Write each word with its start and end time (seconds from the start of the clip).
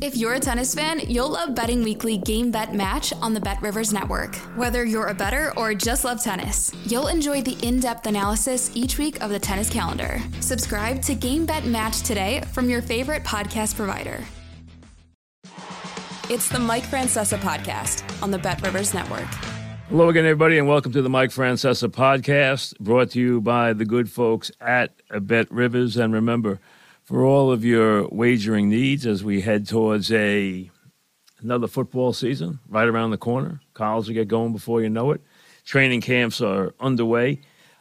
If 0.00 0.16
you're 0.16 0.34
a 0.34 0.38
tennis 0.40 0.76
fan, 0.76 1.00
you'll 1.08 1.30
love 1.30 1.56
Betting 1.56 1.82
Weekly 1.82 2.18
Game 2.18 2.52
Bet 2.52 2.72
Match 2.72 3.12
on 3.14 3.34
the 3.34 3.40
Bet 3.40 3.60
Rivers 3.60 3.92
Network. 3.92 4.36
Whether 4.54 4.84
you're 4.84 5.08
a 5.08 5.14
better 5.14 5.52
or 5.56 5.74
just 5.74 6.04
love 6.04 6.22
tennis, 6.22 6.72
you'll 6.86 7.08
enjoy 7.08 7.42
the 7.42 7.58
in 7.66 7.80
depth 7.80 8.06
analysis 8.06 8.70
each 8.76 8.96
week 8.96 9.20
of 9.20 9.30
the 9.30 9.40
tennis 9.40 9.68
calendar. 9.68 10.20
Subscribe 10.38 11.02
to 11.02 11.16
Game 11.16 11.44
Bet 11.46 11.64
Match 11.64 12.02
today 12.02 12.42
from 12.52 12.70
your 12.70 12.80
favorite 12.80 13.24
podcast 13.24 13.74
provider. 13.74 14.22
It's 16.30 16.48
the 16.48 16.60
Mike 16.60 16.84
Francesa 16.84 17.38
podcast 17.38 18.04
on 18.22 18.30
the 18.30 18.38
Bet 18.38 18.62
Rivers 18.62 18.94
Network. 18.94 19.26
Hello 19.88 20.10
again, 20.10 20.26
everybody, 20.26 20.58
and 20.58 20.68
welcome 20.68 20.92
to 20.92 21.02
the 21.02 21.08
Mike 21.10 21.30
Francesa 21.30 21.88
podcast, 21.88 22.78
brought 22.78 23.10
to 23.12 23.20
you 23.20 23.40
by 23.40 23.72
the 23.72 23.86
good 23.86 24.08
folks 24.08 24.52
at 24.60 24.92
Bet 25.22 25.50
Rivers. 25.50 25.96
And 25.96 26.12
remember, 26.12 26.60
for 27.08 27.24
all 27.24 27.50
of 27.50 27.64
your 27.64 28.06
wagering 28.08 28.68
needs 28.68 29.06
as 29.06 29.24
we 29.24 29.40
head 29.40 29.66
towards 29.66 30.12
a 30.12 30.70
another 31.40 31.66
football 31.66 32.12
season 32.12 32.58
right 32.68 32.86
around 32.86 33.12
the 33.12 33.16
corner. 33.16 33.62
College 33.72 34.08
will 34.08 34.14
get 34.14 34.28
going 34.28 34.52
before 34.52 34.82
you 34.82 34.90
know 34.90 35.12
it. 35.12 35.22
Training 35.64 36.02
camps 36.02 36.42
are 36.42 36.74
underway. 36.80 37.40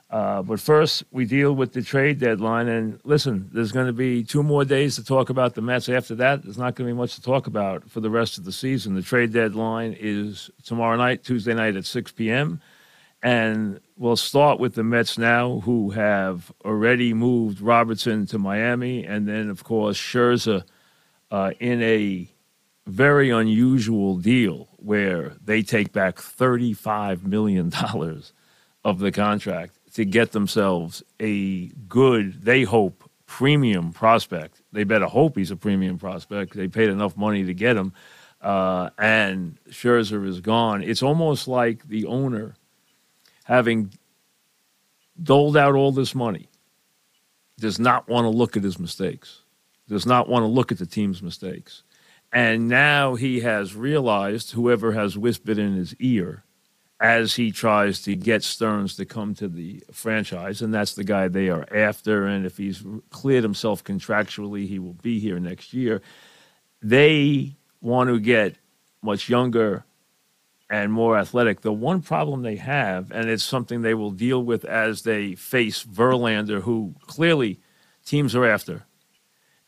Uh, 0.09 0.41
but 0.44 0.62
first, 0.62 1.03
we 1.12 1.26
deal 1.26 1.52
with 1.52 1.73
the 1.73 1.81
trade 1.81 2.20
deadline. 2.20 2.70
And 2.70 3.02
listen, 3.03 3.50
there's 3.52 3.73
going 3.73 3.88
to 3.88 3.92
be 3.92 4.23
two 4.23 4.44
more 4.44 4.64
days 4.64 4.95
to 4.95 5.03
talk 5.03 5.30
about 5.30 5.55
the 5.55 5.61
Mets. 5.61 5.89
After 5.89 6.16
that, 6.16 6.44
there's 6.44 6.58
not 6.58 6.75
going 6.75 6.88
to 6.88 6.94
be 6.94 6.98
much 6.98 7.16
to 7.16 7.22
talk 7.22 7.48
about 7.48 7.89
for 7.89 8.00
the 8.00 8.09
rest 8.09 8.38
of 8.38 8.45
the 8.45 8.53
season. 8.53 8.95
The 8.95 9.02
trade 9.02 9.33
deadline 9.33 9.94
is 10.00 10.50
tomorrow 10.64 10.95
night, 10.95 11.25
Tuesday 11.25 11.53
night 11.53 11.75
at 11.75 11.83
6 11.83 12.14
p.m. 12.14 12.61
And 13.23 13.80
we'll 13.98 14.16
start 14.16 14.60
with 14.60 14.76
the 14.76 14.84
Mets 14.84 15.18
now, 15.18 15.62
who 15.62 15.90
have 15.92 16.52
already 16.64 17.14
moved 17.14 17.62
Robertson 17.62 18.26
to 18.28 18.38
Miami, 18.38 19.06
and 19.06 19.28
then, 19.28 19.50
of 19.50 19.64
course, 19.64 19.98
Scherzer 19.98 20.64
uh, 21.32 21.52
in 21.60 21.82
a 21.82 22.30
very 22.86 23.32
unusual 23.32 24.18
deal 24.18 24.70
where 24.78 25.34
they 25.44 25.62
take 25.62 25.92
back 25.92 26.18
$35 26.18 27.23
million 27.23 27.72
of 28.86 29.00
the 29.00 29.12
contract 29.12 29.73
to 29.94 30.06
get 30.06 30.32
themselves 30.32 31.04
a 31.20 31.68
good, 31.90 32.44
they 32.44 32.64
hope, 32.64 33.10
premium 33.26 33.92
prospect. 33.92 34.62
They 34.72 34.86
better 34.86 35.08
hope 35.08 35.36
he's 35.36 35.52
a 35.52 35.58
premium 35.58 35.98
prospect. 35.98 36.54
They 36.56 36.70
paid 36.70 36.90
enough 36.90 37.18
money 37.18 37.44
to 37.44 37.54
get 37.54 37.76
him. 37.76 37.94
Uh, 38.40 38.92
and 38.98 39.58
Scherzer 39.70 40.26
is 40.26 40.40
gone. 40.40 40.84
It's 40.84 41.02
almost 41.02 41.48
like 41.48 41.88
the 41.88 42.06
owner– 42.06 42.54
having 43.48 43.94
doled 45.23 45.56
out 45.56 45.73
all 45.73 45.94
this 45.94 46.14
money, 46.14 46.50
does 47.58 47.80
not 47.80 48.08
want 48.09 48.26
to 48.26 48.30
look 48.30 48.58
at 48.58 48.64
his 48.64 48.78
mistakes, 48.78 49.42
does 49.88 50.06
not 50.06 50.28
want 50.28 50.44
to 50.44 50.48
look 50.48 50.72
at 50.72 50.78
the 50.78 50.86
team's 50.86 51.23
mistakes. 51.23 51.84
And 52.34 52.67
now 52.67 53.16
he 53.16 53.39
has 53.39 53.73
realized, 53.73 54.52
whoever 54.52 54.92
has 54.92 55.17
whispered 55.17 55.58
in 55.58 55.76
his 55.76 55.95
ear, 55.95 56.44
as 57.00 57.36
he 57.36 57.52
tries 57.52 58.02
to 58.02 58.16
get 58.16 58.44
Stearns 58.44 58.98
to 58.98 59.06
come 59.06 59.34
to 59.36 59.48
the 59.48 59.82
franchise, 59.94 60.61
and 60.61 60.73
that's 60.73 60.95
the 60.95 61.06
guy 61.06 61.30
they 61.30 61.48
are 61.48 61.66
after. 61.73 62.26
And 62.26 62.45
if 62.45 62.58
he's 62.58 62.84
cleared 63.11 63.44
himself 63.44 63.82
contractually, 63.82 64.67
he 64.67 64.78
will 64.78 64.98
be 65.02 65.20
here 65.20 65.39
next 65.39 65.73
year. 65.73 66.02
They 66.82 67.55
want 67.80 68.10
to 68.10 68.20
get 68.20 68.55
much 69.02 69.30
younger, 69.30 69.86
and 70.70 70.92
more 70.92 71.17
athletic. 71.17 71.61
The 71.61 71.72
one 71.72 72.02
problem 72.02 72.42
they 72.42 72.58
have, 72.58 73.11
and 73.11 73.30
it's 73.30 73.44
something 73.44 73.82
they 73.82 73.94
will 73.94 74.11
deal 74.11 74.44
with 74.44 74.66
as 74.66 75.04
they 75.04 75.36
face 75.36 75.83
Verlander, 75.83 76.61
who 76.61 76.95
clearly 77.02 77.60
teams 78.05 78.36
are 78.36 78.45
after, 78.45 78.86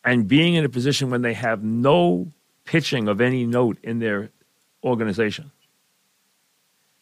and 0.03 0.27
being 0.27 0.55
in 0.55 0.65
a 0.65 0.69
position 0.69 1.09
when 1.09 1.21
they 1.21 1.33
have 1.33 1.63
no 1.63 2.31
pitching 2.65 3.07
of 3.07 3.21
any 3.21 3.45
note 3.45 3.77
in 3.83 3.99
their 3.99 4.31
organization. 4.83 5.51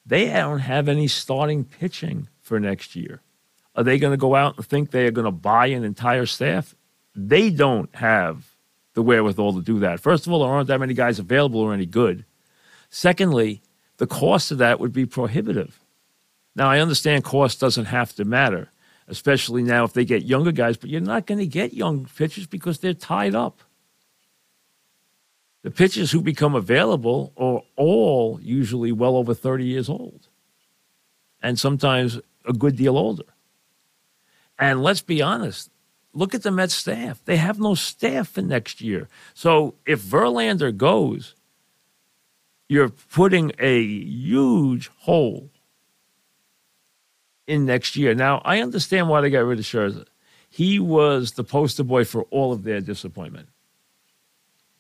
They 0.06 0.28
don't 0.28 0.60
have 0.60 0.88
any 0.88 1.08
starting 1.08 1.66
pitching 1.66 2.30
for 2.42 2.60
next 2.60 2.96
year. 2.96 3.22
Are 3.76 3.84
they 3.84 4.00
going 4.00 4.14
to 4.14 4.18
go 4.18 4.36
out 4.36 4.58
and 4.58 4.66
think 4.66 4.90
they 4.90 5.06
are 5.06 5.12
going 5.12 5.26
to 5.26 5.32
buy 5.32 5.68
an 5.68 5.84
entire 5.84 6.26
staff? 6.26 6.74
They 7.14 7.50
don't 7.50 7.94
have 7.96 8.56
the 8.94 9.04
wherewithal 9.04 9.54
to 9.54 9.62
do 9.62 9.80
that. 9.80 10.00
First 10.00 10.26
of 10.26 10.34
all, 10.34 10.40
there 10.40 10.50
aren't 10.50 10.70
that 10.70 10.80
many 10.80 10.94
guys 10.94 11.20
available 11.20 11.60
or 11.60 11.74
any 11.74 11.86
good. 11.86 12.26
Secondly, 12.90 13.62
the 13.98 14.08
cost 14.08 14.52
of 14.52 14.60
that 14.60 14.80
would 14.80 14.94
be 14.94 15.06
prohibitive. 15.06 15.80
Now, 16.56 16.70
I 16.70 16.80
understand 16.80 17.24
cost 17.24 17.60
doesn't 17.60 17.86
have 17.86 18.14
to 18.16 18.26
matter, 18.26 18.70
especially 19.08 19.64
now 19.64 19.84
if 19.84 19.94
they 19.94 20.06
get 20.06 20.24
younger 20.24 20.52
guys, 20.52 20.78
but 20.78 20.90
you're 20.90 21.02
not 21.02 21.26
going 21.26 21.40
to 21.40 21.48
get 21.48 21.74
young 21.74 22.08
pitchers 22.18 22.48
because 22.48 22.80
they're 22.80 22.94
tied 22.94 23.36
up. 23.36 23.62
The 25.64 25.72
pitchers 25.72 26.12
who 26.12 26.22
become 26.22 26.56
available 26.56 27.34
are 27.36 27.62
all 27.76 28.40
usually 28.42 28.92
well 28.92 29.16
over 29.16 29.34
30 29.34 29.66
years 29.66 29.90
old, 29.90 30.28
and 31.42 31.60
sometimes 31.60 32.20
a 32.46 32.54
good 32.54 32.76
deal 32.76 32.98
older. 32.98 33.26
And 34.58 34.82
let's 34.82 35.02
be 35.02 35.22
honest, 35.22 35.70
look 36.14 36.34
at 36.34 36.44
the 36.44 36.52
Mets 36.52 36.74
staff. 36.74 37.22
They 37.26 37.38
have 37.38 37.60
no 37.60 37.76
staff 37.76 38.30
for 38.30 38.42
next 38.42 38.82
year. 38.82 39.08
So 39.34 39.76
if 39.86 40.02
Verlander 40.02 40.76
goes, 40.76 41.36
you're 42.70 42.90
putting 42.90 43.52
a 43.60 43.82
huge 43.82 44.90
hole 45.00 45.50
in 47.48 47.66
next 47.66 47.96
year. 47.96 48.14
Now, 48.14 48.42
I 48.44 48.62
understand 48.62 49.10
why 49.10 49.22
they 49.22 49.30
got 49.30 49.40
rid 49.40 49.60
of 49.60 49.66
Scherzer. 49.66 50.06
He 50.50 50.80
was 50.80 51.34
the 51.34 51.44
poster 51.44 51.84
boy 51.84 52.04
for 52.04 52.24
all 52.24 52.52
of 52.52 52.64
their 52.64 52.82
disappointment. 52.82 53.50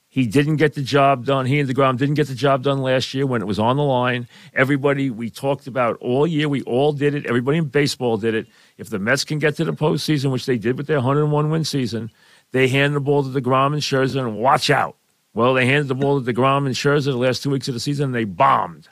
He 0.10 0.26
didn't 0.26 0.56
get 0.56 0.74
the 0.74 0.82
job 0.82 1.26
done. 1.26 1.46
He 1.46 1.60
and 1.60 1.70
DeGrom 1.70 1.98
didn't 1.98 2.16
get 2.16 2.28
the 2.28 2.36
job 2.36 2.64
done 2.64 2.82
last 2.82 3.14
year 3.14 3.26
when 3.26 3.42
it 3.42 3.46
was 3.46 3.60
on 3.60 3.78
the 3.78 3.84
line. 3.84 4.28
Everybody 4.54 5.10
we 5.10 5.30
talked 5.30 5.68
about 5.68 5.98
all 5.98 6.26
year, 6.26 6.50
we 6.50 6.64
all 6.64 6.94
did 6.94 7.14
it. 7.14 7.26
Everybody 7.26 7.60
in 7.60 7.66
baseball 7.66 8.18
did 8.18 8.34
it. 8.34 8.48
If 8.78 8.90
the 8.90 9.00
Mets 9.00 9.24
can 9.24 9.38
get 9.38 9.56
to 9.58 9.66
the 9.66 9.74
postseason, 9.74 10.32
which 10.32 10.46
they 10.46 10.58
did 10.58 10.78
with 10.78 10.88
their 10.88 10.98
101 10.98 11.50
win 11.50 11.64
season, 11.64 12.10
they 12.52 12.68
hand 12.68 12.96
the 12.96 13.00
ball 13.00 13.24
to 13.24 13.30
DeGrom 13.30 13.74
and 13.74 13.82
Scherzer 13.82 14.26
and 14.26 14.38
watch 14.38 14.70
out. 14.70 14.97
Well, 15.38 15.54
they 15.54 15.68
handed 15.68 15.88
the 15.88 15.94
ball 15.94 16.20
to 16.20 16.34
DeGrom 16.34 16.66
and 16.66 16.74
Scherzer 16.74 17.12
the 17.12 17.16
last 17.16 17.44
two 17.44 17.52
weeks 17.52 17.68
of 17.68 17.76
the 17.76 17.80
season, 17.80 18.06
and 18.06 18.16
they 18.16 18.24
bombed. 18.24 18.90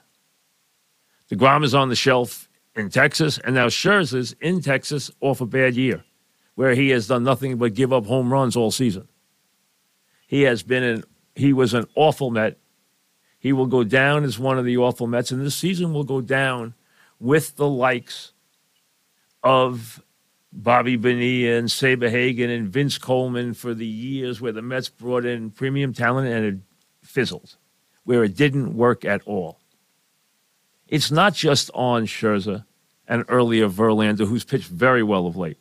DeGrom 1.31 1.63
is 1.63 1.73
on 1.73 1.89
the 1.89 1.95
shelf 1.95 2.47
in 2.75 2.91
Texas, 2.91 3.39
and 3.39 3.55
now 3.55 3.65
Scherzer's 3.65 4.35
in 4.39 4.61
Texas 4.61 5.09
off 5.21 5.41
a 5.41 5.47
bad 5.47 5.75
year, 5.75 6.03
where 6.53 6.75
he 6.75 6.89
has 6.89 7.07
done 7.07 7.23
nothing 7.23 7.57
but 7.57 7.73
give 7.73 7.91
up 7.91 8.05
home 8.05 8.31
runs 8.31 8.55
all 8.55 8.69
season. 8.69 9.07
He 10.27 10.43
has 10.43 10.61
been 10.61 10.83
an 10.83 11.03
he 11.33 11.51
was 11.51 11.73
an 11.73 11.87
awful 11.95 12.29
Met. 12.29 12.59
He 13.39 13.51
will 13.51 13.65
go 13.65 13.83
down 13.83 14.23
as 14.23 14.37
one 14.37 14.59
of 14.59 14.65
the 14.65 14.77
awful 14.77 15.07
Mets, 15.07 15.31
and 15.31 15.43
this 15.43 15.55
season 15.55 15.93
will 15.93 16.03
go 16.03 16.21
down 16.21 16.75
with 17.19 17.55
the 17.55 17.67
likes 17.67 18.33
of 19.41 20.04
Bobby 20.55 20.95
Bonilla 20.95 21.57
and 21.57 21.67
Saberhagen 21.67 22.49
and 22.49 22.69
Vince 22.69 22.97
Coleman 22.97 23.53
for 23.53 23.73
the 23.73 23.85
years 23.85 24.39
where 24.39 24.53
the 24.53 24.61
Mets 24.61 24.87
brought 24.87 25.25
in 25.25 25.51
premium 25.51 25.93
talent 25.93 26.29
and 26.29 26.45
it 26.45 26.55
fizzled, 27.03 27.57
where 28.05 28.23
it 28.23 28.37
didn't 28.37 28.75
work 28.75 29.03
at 29.03 29.21
all. 29.25 29.59
It's 30.87 31.11
not 31.11 31.33
just 31.33 31.69
on 31.73 32.05
Scherzer 32.05 32.63
and 33.07 33.25
earlier 33.27 33.67
Verlander, 33.67 34.27
who's 34.27 34.45
pitched 34.45 34.69
very 34.69 35.03
well 35.03 35.27
of 35.27 35.35
late. 35.35 35.57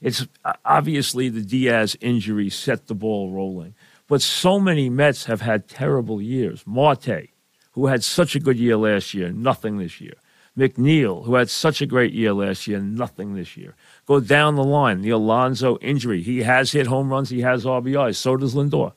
It's 0.00 0.26
uh, 0.44 0.52
obviously 0.64 1.28
the 1.28 1.42
Diaz 1.42 1.96
injury 2.00 2.50
set 2.50 2.86
the 2.86 2.94
ball 2.94 3.32
rolling. 3.32 3.74
But 4.06 4.22
so 4.22 4.60
many 4.60 4.88
Mets 4.88 5.24
have 5.24 5.40
had 5.40 5.66
terrible 5.66 6.20
years. 6.20 6.62
Marte, 6.66 7.30
who 7.72 7.86
had 7.86 8.04
such 8.04 8.36
a 8.36 8.40
good 8.40 8.58
year 8.58 8.76
last 8.76 9.14
year, 9.14 9.32
nothing 9.32 9.78
this 9.78 10.00
year. 10.00 10.14
McNeil, 10.56 11.24
who 11.24 11.34
had 11.34 11.50
such 11.50 11.82
a 11.82 11.86
great 11.86 12.12
year 12.12 12.32
last 12.32 12.66
year, 12.68 12.78
nothing 12.78 13.34
this 13.34 13.56
year. 13.56 13.74
Go 14.06 14.20
down 14.20 14.54
the 14.54 14.62
line, 14.62 15.02
the 15.02 15.10
Alonso 15.10 15.78
injury. 15.78 16.22
He 16.22 16.42
has 16.42 16.70
hit 16.70 16.86
home 16.86 17.10
runs, 17.10 17.30
he 17.30 17.40
has 17.40 17.64
RBIs. 17.64 18.16
So 18.16 18.36
does 18.36 18.54
Lindor. 18.54 18.92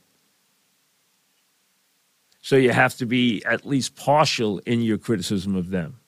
So 2.42 2.56
you 2.56 2.72
have 2.72 2.96
to 2.98 3.06
be 3.06 3.44
at 3.46 3.66
least 3.66 3.96
partial 3.96 4.60
in 4.60 4.82
your 4.82 4.98
criticism 4.98 5.56
of 5.56 5.70
them 5.70 6.00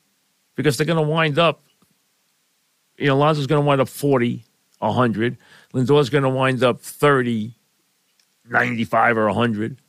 because 0.55 0.77
they're 0.77 0.85
going 0.85 1.03
to 1.03 1.11
wind 1.11 1.39
up, 1.39 1.63
you 2.97 3.07
know, 3.07 3.15
Alonso's 3.15 3.47
going 3.47 3.61
to 3.61 3.65
wind 3.65 3.81
up 3.81 3.89
40, 3.89 4.45
100. 4.77 5.37
Lindor's 5.73 6.09
going 6.09 6.23
to 6.23 6.29
wind 6.29 6.63
up 6.63 6.79
30, 6.79 7.55
95, 8.47 9.17
or 9.17 9.25
100. 9.25 9.81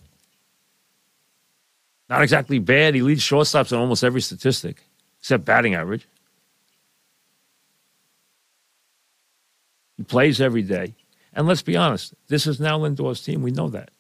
Not 2.09 2.23
exactly 2.23 2.59
bad. 2.59 2.95
He 2.95 3.03
leads 3.03 3.23
shortstops 3.23 3.73
in 3.73 3.79
almost 3.79 4.03
every 4.03 4.21
statistic 4.21 4.90
except 5.21 5.45
batting 5.45 5.75
average. 5.75 6.07
He 9.97 10.03
plays 10.03 10.41
every 10.41 10.63
day. 10.63 10.95
And 11.33 11.47
let's 11.47 11.63
be 11.63 11.77
honest, 11.77 12.15
this 12.29 12.47
is 12.47 12.59
now 12.59 12.79
Lindor's 12.79 13.23
team. 13.23 13.43
We 13.43 13.51
know 13.51 13.69
that. 13.69 13.91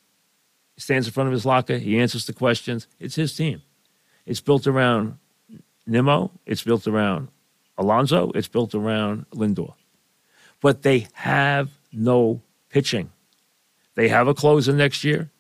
He 0.74 0.80
stands 0.80 1.06
in 1.06 1.12
front 1.12 1.28
of 1.28 1.32
his 1.32 1.46
locker, 1.46 1.76
he 1.76 1.98
answers 1.98 2.26
the 2.26 2.32
questions. 2.32 2.86
It's 2.98 3.14
his 3.14 3.36
team. 3.36 3.62
It's 4.26 4.40
built 4.40 4.66
around 4.66 5.18
Nimmo, 5.86 6.32
it's 6.46 6.62
built 6.62 6.86
around 6.86 7.28
Alonso, 7.76 8.30
it's 8.34 8.48
built 8.48 8.74
around 8.74 9.26
Lindor. 9.30 9.74
But 10.60 10.82
they 10.82 11.08
have 11.12 11.70
no 11.92 12.42
pitching. 12.70 13.10
They 13.94 14.08
have 14.08 14.28
a 14.28 14.34
closer 14.34 14.72
next 14.72 15.04
year. 15.04 15.30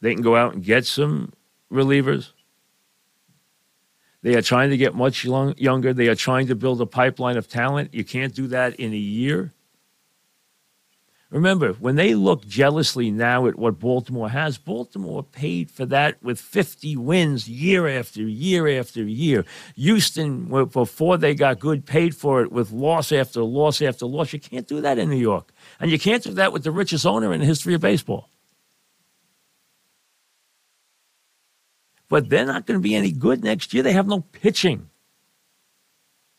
They 0.00 0.14
can 0.14 0.22
go 0.22 0.36
out 0.36 0.54
and 0.54 0.64
get 0.64 0.86
some 0.86 1.32
relievers. 1.72 2.32
They 4.26 4.34
are 4.34 4.42
trying 4.42 4.70
to 4.70 4.76
get 4.76 4.92
much 4.92 5.24
long, 5.24 5.54
younger. 5.56 5.94
They 5.94 6.08
are 6.08 6.16
trying 6.16 6.48
to 6.48 6.56
build 6.56 6.80
a 6.80 6.86
pipeline 6.86 7.36
of 7.36 7.46
talent. 7.46 7.94
You 7.94 8.02
can't 8.02 8.34
do 8.34 8.48
that 8.48 8.74
in 8.74 8.92
a 8.92 8.96
year. 8.96 9.52
Remember, 11.30 11.74
when 11.74 11.94
they 11.94 12.16
look 12.16 12.44
jealously 12.44 13.12
now 13.12 13.46
at 13.46 13.56
what 13.56 13.78
Baltimore 13.78 14.28
has, 14.28 14.58
Baltimore 14.58 15.22
paid 15.22 15.70
for 15.70 15.86
that 15.86 16.20
with 16.24 16.40
50 16.40 16.96
wins 16.96 17.48
year 17.48 17.86
after 17.86 18.22
year 18.22 18.66
after 18.80 19.04
year. 19.04 19.44
Houston, 19.76 20.48
before 20.72 21.16
they 21.18 21.36
got 21.36 21.60
good, 21.60 21.86
paid 21.86 22.16
for 22.16 22.42
it 22.42 22.50
with 22.50 22.72
loss 22.72 23.12
after 23.12 23.44
loss 23.44 23.80
after 23.80 24.06
loss. 24.06 24.32
You 24.32 24.40
can't 24.40 24.66
do 24.66 24.80
that 24.80 24.98
in 24.98 25.08
New 25.08 25.14
York. 25.14 25.52
And 25.78 25.88
you 25.88 26.00
can't 26.00 26.24
do 26.24 26.32
that 26.32 26.52
with 26.52 26.64
the 26.64 26.72
richest 26.72 27.06
owner 27.06 27.32
in 27.32 27.38
the 27.38 27.46
history 27.46 27.74
of 27.74 27.80
baseball. 27.80 28.28
But 32.08 32.28
they're 32.28 32.46
not 32.46 32.66
going 32.66 32.78
to 32.78 32.82
be 32.82 32.94
any 32.94 33.10
good 33.12 33.42
next 33.42 33.74
year. 33.74 33.82
They 33.82 33.92
have 33.92 34.06
no 34.06 34.20
pitching. 34.20 34.88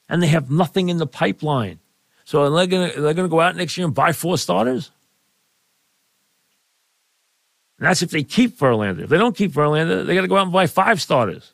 And 0.09 0.23
they 0.23 0.27
have 0.27 0.49
nothing 0.49 0.89
in 0.89 0.97
the 0.97 1.07
pipeline. 1.07 1.79
So 2.23 2.43
are 2.43 2.49
they 2.49 2.67
going 2.67 2.91
to, 2.91 3.01
they're 3.01 3.13
going 3.13 3.27
to 3.27 3.31
go 3.31 3.41
out 3.41 3.55
next 3.55 3.77
year 3.77 3.85
and 3.85 3.95
buy 3.95 4.11
four 4.13 4.37
starters? 4.37 4.91
And 7.79 7.87
that's 7.87 8.01
if 8.01 8.11
they 8.11 8.23
keep 8.23 8.57
Verlander. 8.57 9.03
If 9.03 9.09
they 9.09 9.17
don't 9.17 9.35
keep 9.35 9.51
Verlander, 9.51 10.05
they 10.05 10.15
got 10.15 10.21
to 10.21 10.27
go 10.27 10.37
out 10.37 10.43
and 10.43 10.53
buy 10.53 10.67
five 10.67 11.01
starters. 11.01 11.53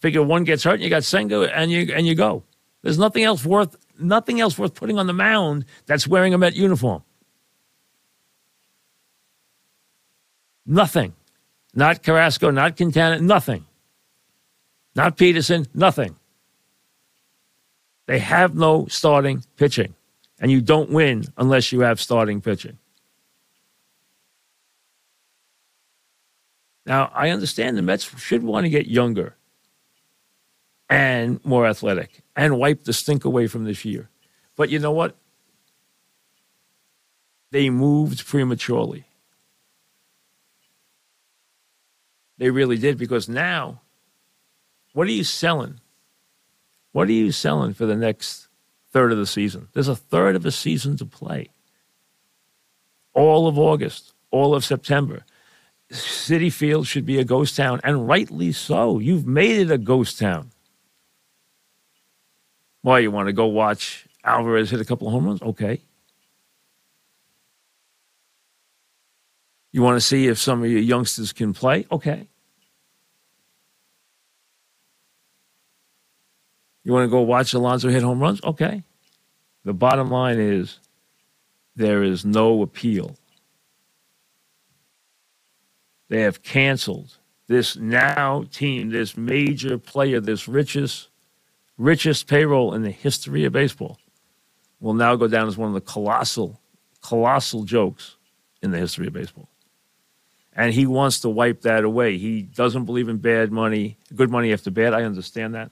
Figure 0.00 0.22
one 0.22 0.44
gets 0.44 0.64
hurt 0.64 0.74
and 0.74 0.82
you 0.82 0.90
got 0.90 1.04
Senga 1.04 1.54
and 1.56 1.70
you 1.70 1.92
and 1.94 2.06
you 2.06 2.14
go. 2.14 2.42
There's 2.82 2.98
nothing 2.98 3.24
else 3.24 3.44
worth 3.44 3.76
nothing 3.98 4.40
else 4.40 4.58
worth 4.58 4.74
putting 4.74 4.98
on 4.98 5.06
the 5.06 5.12
mound 5.12 5.64
that's 5.86 6.06
wearing 6.06 6.34
a 6.34 6.38
Met 6.38 6.54
uniform. 6.54 7.02
Nothing. 10.66 11.14
Not 11.74 12.02
Carrasco, 12.02 12.50
not 12.50 12.76
Quintana, 12.76 13.20
nothing. 13.20 13.66
Not 14.94 15.16
Peterson, 15.16 15.66
nothing. 15.74 16.16
They 18.06 18.18
have 18.18 18.54
no 18.54 18.86
starting 18.86 19.42
pitching. 19.56 19.94
And 20.40 20.50
you 20.50 20.60
don't 20.60 20.90
win 20.90 21.24
unless 21.36 21.72
you 21.72 21.80
have 21.80 22.00
starting 22.00 22.40
pitching. 22.40 22.78
Now, 26.86 27.10
I 27.14 27.30
understand 27.30 27.78
the 27.78 27.82
Mets 27.82 28.04
should 28.20 28.42
want 28.42 28.64
to 28.64 28.70
get 28.70 28.86
younger 28.86 29.36
and 30.90 31.42
more 31.44 31.66
athletic 31.66 32.22
and 32.36 32.58
wipe 32.58 32.84
the 32.84 32.92
stink 32.92 33.24
away 33.24 33.46
from 33.46 33.64
this 33.64 33.84
year. 33.84 34.10
But 34.54 34.68
you 34.68 34.78
know 34.78 34.92
what? 34.92 35.16
They 37.50 37.70
moved 37.70 38.26
prematurely. 38.26 39.04
They 42.38 42.50
really 42.50 42.78
did 42.78 42.98
because 42.98 43.28
now, 43.28 43.80
what 44.92 45.06
are 45.06 45.12
you 45.12 45.24
selling 45.24 45.80
what 46.94 47.08
are 47.08 47.12
you 47.12 47.32
selling 47.32 47.74
for 47.74 47.86
the 47.86 47.96
next 47.96 48.46
third 48.92 49.10
of 49.10 49.18
the 49.18 49.26
season? 49.26 49.66
There's 49.72 49.88
a 49.88 49.96
third 49.96 50.36
of 50.36 50.46
a 50.46 50.52
season 50.52 50.96
to 50.98 51.04
play. 51.04 51.50
All 53.12 53.48
of 53.48 53.58
August, 53.58 54.14
all 54.30 54.54
of 54.54 54.64
September. 54.64 55.24
Citi 55.90 56.52
Field 56.52 56.86
should 56.86 57.04
be 57.04 57.18
a 57.18 57.24
ghost 57.24 57.56
town, 57.56 57.80
and 57.82 58.06
rightly 58.06 58.52
so. 58.52 59.00
You've 59.00 59.26
made 59.26 59.58
it 59.58 59.72
a 59.72 59.76
ghost 59.76 60.20
town. 60.20 60.52
Why, 62.82 63.00
you 63.00 63.10
want 63.10 63.26
to 63.26 63.32
go 63.32 63.46
watch 63.46 64.06
Alvarez 64.22 64.70
hit 64.70 64.80
a 64.80 64.84
couple 64.84 65.08
of 65.08 65.14
home 65.14 65.26
runs? 65.26 65.42
Okay. 65.42 65.80
You 69.74 69.82
want 69.82 69.96
to 69.96 70.00
see 70.00 70.28
if 70.28 70.38
some 70.38 70.62
of 70.62 70.70
your 70.70 70.80
youngsters 70.80 71.32
can 71.32 71.52
play? 71.52 71.84
Okay. 71.90 72.28
You 76.84 76.92
want 76.92 77.06
to 77.06 77.10
go 77.10 77.22
watch 77.22 77.52
Alonso 77.54 77.88
hit 77.88 78.04
home 78.04 78.20
runs? 78.20 78.40
Okay. 78.44 78.84
The 79.64 79.72
bottom 79.72 80.12
line 80.12 80.38
is 80.38 80.78
there 81.74 82.04
is 82.04 82.24
no 82.24 82.62
appeal. 82.62 83.16
They 86.08 86.20
have 86.20 86.44
canceled 86.44 87.16
this 87.48 87.74
now 87.74 88.44
team, 88.52 88.90
this 88.90 89.16
major 89.16 89.76
player, 89.76 90.20
this 90.20 90.46
richest, 90.46 91.08
richest 91.78 92.28
payroll 92.28 92.74
in 92.74 92.82
the 92.82 92.92
history 92.92 93.44
of 93.44 93.52
baseball, 93.52 93.98
will 94.78 94.94
now 94.94 95.16
go 95.16 95.26
down 95.26 95.48
as 95.48 95.56
one 95.56 95.66
of 95.66 95.74
the 95.74 95.80
colossal, 95.80 96.60
colossal 97.02 97.64
jokes 97.64 98.14
in 98.62 98.70
the 98.70 98.78
history 98.78 99.08
of 99.08 99.12
baseball. 99.12 99.48
And 100.56 100.72
he 100.72 100.86
wants 100.86 101.20
to 101.20 101.28
wipe 101.28 101.62
that 101.62 101.84
away. 101.84 102.16
He 102.16 102.42
doesn't 102.42 102.84
believe 102.84 103.08
in 103.08 103.18
bad 103.18 103.50
money, 103.50 103.96
good 104.14 104.30
money 104.30 104.52
after 104.52 104.70
bad. 104.70 104.94
I 104.94 105.02
understand 105.02 105.54
that. 105.54 105.70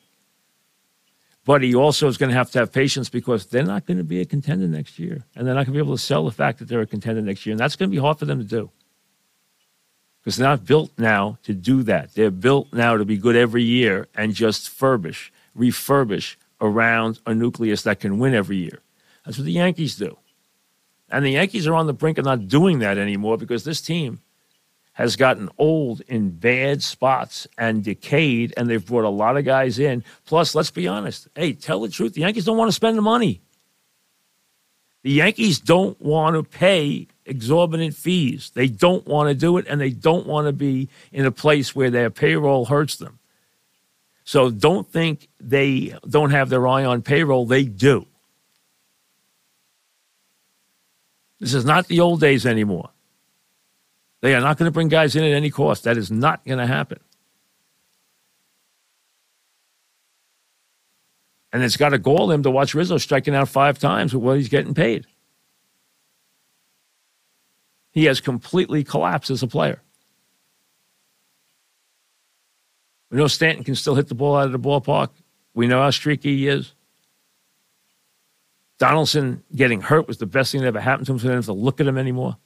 But 1.45 1.63
he 1.63 1.75
also 1.75 2.07
is 2.09 2.17
going 2.17 2.31
to 2.31 2.37
have 2.37 2.51
to 2.53 2.61
have 2.61 2.73
patience 2.73 3.09
because 3.09 3.47
they're 3.47 3.65
not 3.65 3.87
going 3.87 3.99
to 3.99 4.05
be 4.05 4.21
a 4.21 4.25
contender 4.25 4.69
next 4.69 4.99
year. 4.99 5.25
And 5.35 5.47
they're 5.47 5.55
not 5.55 5.67
going 5.67 5.75
to 5.75 5.83
be 5.83 5.85
able 5.85 5.97
to 5.97 6.03
sell 6.03 6.25
the 6.25 6.31
fact 6.31 6.59
that 6.59 6.69
they're 6.69 6.81
a 6.81 6.87
contender 6.87 7.21
next 7.21 7.45
year. 7.47 7.53
And 7.53 7.61
that's 7.61 7.77
going 7.77 7.91
to 7.91 7.95
be 7.95 8.01
hard 8.01 8.19
for 8.19 8.27
them 8.27 8.39
to 8.39 8.45
do. 8.45 8.71
Because 10.21 10.37
they're 10.37 10.49
not 10.49 10.65
built 10.65 10.93
now 10.99 11.39
to 11.43 11.53
do 11.53 11.83
that. 11.83 12.15
They're 12.15 12.31
built 12.31 12.73
now 12.73 12.97
to 12.97 13.05
be 13.05 13.17
good 13.17 13.35
every 13.35 13.65
year 13.65 14.07
and 14.15 14.35
just 14.35 14.69
furbish, 14.69 15.31
refurbish 15.57 16.37
around 16.61 17.19
a 17.27 17.35
nucleus 17.35 17.83
that 17.83 17.99
can 17.99 18.21
win 18.21 18.35
every 18.35 18.57
year. 18.57 18.79
That's 19.25 19.37
what 19.37 19.45
the 19.45 19.53
Yankees 19.53 19.97
do. 19.97 20.17
And 21.11 21.25
the 21.25 21.31
Yankees 21.31 21.67
are 21.67 21.75
on 21.75 21.89
the 21.89 21.93
brink 21.93 22.19
of 22.19 22.25
not 22.25 22.47
doing 22.47 22.79
that 22.79 22.99
anymore 22.99 23.37
because 23.37 23.65
this 23.65 23.81
team 23.81 24.21
has 24.95 25.17
gotten 25.17 25.49
old 25.57 26.03
in 26.03 26.31
bad 26.31 26.83
spots 26.83 27.47
and 27.57 27.83
decayed, 27.83 28.53
and 28.57 28.69
they've 28.69 28.85
brought 28.85 29.05
a 29.05 29.09
lot 29.09 29.37
of 29.37 29.45
guys 29.45 29.79
in. 29.79 30.05
Plus, 30.27 30.55
let's 30.55 30.71
be 30.71 30.87
honest. 30.87 31.29
Hey, 31.35 31.55
tell 31.55 31.81
the 31.81 31.89
truth. 31.89 32.15
The 32.15 32.21
Yankees 32.21 32.45
don't 32.45 32.59
want 32.59 32.69
to 32.69 32.75
spend 32.75 32.99
the 32.99 33.03
money. 33.03 33.41
The 35.03 35.13
Yankees 35.13 35.59
don't 35.59 36.01
want 36.01 36.37
to 36.37 36.43
pay 36.43 37.09
exorbitant 37.25 37.95
fees. 37.95 38.53
They 38.55 38.69
don't 38.69 39.07
want 39.07 39.29
to 39.31 39.35
do 39.35 39.57
it, 39.57 39.67
and 39.69 39.81
they 39.81 39.91
don't 39.91 40.27
want 40.27 40.47
to 40.47 40.53
be 40.53 40.89
in 41.11 41.25
a 41.25 41.33
place 41.33 41.75
where 41.75 41.91
their 41.91 42.11
payroll 42.11 42.67
hurts 42.67 42.97
them. 42.97 43.19
So 44.25 44.51
don't 44.51 44.87
think 44.89 45.29
they 45.41 45.97
don't 46.09 46.31
have 46.31 46.49
their 46.49 46.69
eye 46.69 46.85
on 46.85 47.03
payroll. 47.03 47.47
They 47.47 47.65
do. 47.65 48.07
This 51.41 51.55
is 51.55 51.65
not 51.65 51.89
the 51.89 51.99
old 51.99 52.21
days 52.21 52.47
anymore. 52.47 52.91
They 54.23 54.35
are 54.35 54.41
not 54.41 54.57
going 54.57 54.69
to 54.69 54.73
bring 54.73 54.89
guys 54.89 55.17
in 55.17 55.25
at 55.25 55.33
any 55.33 55.51
cost. 55.51 55.85
That 55.85 55.99
is 55.99 56.11
not 56.11 56.45
going 56.47 56.59
to 56.59 56.67
happen. 56.67 57.01
And 61.53 61.63
it's 61.63 61.77
got 61.77 61.91
to 61.91 61.99
gall 61.99 62.31
him 62.31 62.45
to 62.45 62.51
watch 62.51 62.75
Rizzo 62.75 62.97
striking 62.99 63.35
out 63.35 63.49
five 63.49 63.79
times 63.79 64.15
with 64.15 64.23
what 64.23 64.39
he's 64.39 64.49
getting 64.49 64.75
paid. 64.75 65.07
He 67.91 68.05
has 68.07 68.21
completely 68.21 68.85
collapsed 68.85 69.29
as 69.29 69.43
a 69.43 69.47
player. 69.47 69.83
We 73.11 73.19
know 73.19 73.27
Stanton 73.27 73.65
can 73.65 73.75
still 73.75 73.97
hit 73.97 74.09
the 74.09 74.15
ball 74.15 74.37
out 74.37 74.47
of 74.47 74.53
the 74.53 74.59
ballpark. 74.59 75.11
We 75.53 75.67
know 75.67 75.83
how 75.83 75.91
streaky 75.91 76.39
he 76.39 76.49
is. 76.49 76.73
Donaldson 78.79 79.43
getting 79.55 79.83
hurt 79.83 80.09
was 80.09 80.17
the 80.17 80.27
best 80.27 80.53
thing 80.53 80.63
that 80.63 80.69
ever 80.69 80.81
happened 80.81 81.07
to 81.07 81.13
him, 81.13 81.19
so 81.19 81.25
they 81.25 81.35
don't 81.35 81.39
have 81.39 81.45
to 81.47 81.53
look 81.53 81.81
at 81.81 81.87
him 81.87 81.99
anymore. 81.99 82.39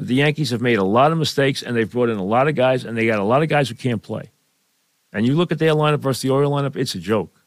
The 0.00 0.14
Yankees 0.14 0.48
have 0.50 0.62
made 0.62 0.78
a 0.78 0.84
lot 0.84 1.12
of 1.12 1.18
mistakes 1.18 1.62
and 1.62 1.76
they've 1.76 1.90
brought 1.90 2.08
in 2.08 2.16
a 2.16 2.24
lot 2.24 2.48
of 2.48 2.54
guys 2.54 2.86
and 2.86 2.96
they 2.96 3.06
got 3.06 3.18
a 3.18 3.24
lot 3.24 3.42
of 3.42 3.50
guys 3.50 3.68
who 3.68 3.74
can't 3.74 4.02
play. 4.02 4.30
And 5.12 5.26
you 5.26 5.34
look 5.34 5.52
at 5.52 5.58
their 5.58 5.74
lineup 5.74 5.98
versus 5.98 6.22
the 6.22 6.30
Oriole 6.30 6.52
lineup, 6.52 6.74
it's 6.74 6.94
a 6.94 6.98
joke. 6.98 7.38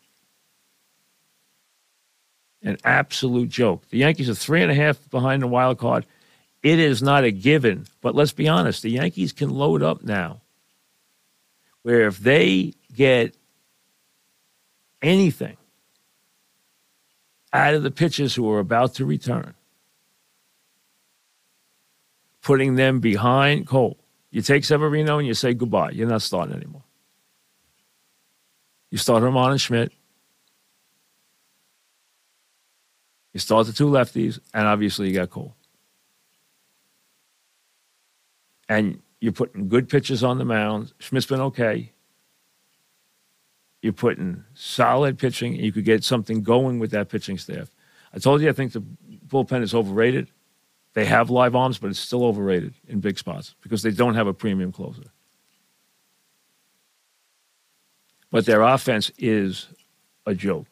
An 2.61 2.77
absolute 2.83 3.49
joke. 3.49 3.89
The 3.89 3.97
Yankees 3.97 4.29
are 4.29 4.35
three 4.35 4.61
and 4.61 4.71
a 4.71 4.75
half 4.75 5.09
behind 5.09 5.41
the 5.41 5.47
wild 5.47 5.79
card. 5.79 6.05
It 6.61 6.77
is 6.77 7.01
not 7.01 7.23
a 7.23 7.31
given, 7.31 7.87
but 8.01 8.13
let's 8.13 8.33
be 8.33 8.47
honest, 8.47 8.83
the 8.83 8.91
Yankees 8.91 9.33
can 9.33 9.49
load 9.49 9.81
up 9.81 10.03
now. 10.03 10.41
Where 11.81 12.05
if 12.05 12.19
they 12.19 12.75
get 12.95 13.35
anything 15.01 15.57
out 17.51 17.73
of 17.73 17.81
the 17.81 17.91
pitchers 17.91 18.35
who 18.35 18.49
are 18.51 18.59
about 18.59 18.93
to 18.95 19.05
return, 19.05 19.55
putting 22.43 22.75
them 22.75 22.99
behind 22.99 23.65
Cole. 23.65 23.97
You 24.29 24.41
take 24.41 24.65
Severino 24.65 25.17
and 25.17 25.27
you 25.27 25.33
say 25.33 25.53
goodbye. 25.53 25.91
You're 25.91 26.07
not 26.07 26.21
starting 26.21 26.55
anymore. 26.55 26.83
You 28.91 28.99
start 28.99 29.23
Germán 29.23 29.51
and 29.51 29.61
Schmidt. 29.61 29.91
You 33.33 33.39
start 33.39 33.65
the 33.65 33.73
two 33.73 33.87
lefties, 33.87 34.39
and 34.53 34.67
obviously 34.67 35.07
you 35.07 35.15
got 35.15 35.31
Cole. 35.31 35.55
And 38.69 39.01
you're 39.19 39.31
putting 39.31 39.67
good 39.67 39.89
pitches 39.89 40.23
on 40.23 40.37
the 40.37 40.45
mound. 40.45 40.93
Schmidt's 40.99 41.25
been 41.25 41.41
okay. 41.41 41.91
You're 43.81 43.93
putting 43.93 44.43
solid 44.53 45.17
pitching. 45.17 45.55
You 45.55 45.71
could 45.71 45.85
get 45.85 46.03
something 46.03 46.43
going 46.43 46.77
with 46.77 46.91
that 46.91 47.09
pitching 47.09 47.37
staff. 47.37 47.69
I 48.13 48.19
told 48.19 48.41
you 48.41 48.49
I 48.49 48.53
think 48.53 48.73
the 48.73 48.83
bullpen 49.27 49.63
is 49.63 49.73
overrated. 49.73 50.29
They 50.93 51.05
have 51.05 51.29
live 51.29 51.55
arms, 51.55 51.77
but 51.79 51.89
it's 51.89 51.99
still 51.99 52.23
overrated 52.23 52.73
in 52.87 52.99
big 52.99 53.17
spots 53.17 53.55
because 53.61 53.81
they 53.81 53.91
don't 53.91 54.15
have 54.15 54.27
a 54.27 54.33
premium 54.33 54.71
closer. 54.71 55.03
But 58.31 58.45
their 58.45 58.61
offense 58.61 59.11
is 59.17 59.67
a 60.25 60.33
joke. 60.33 60.67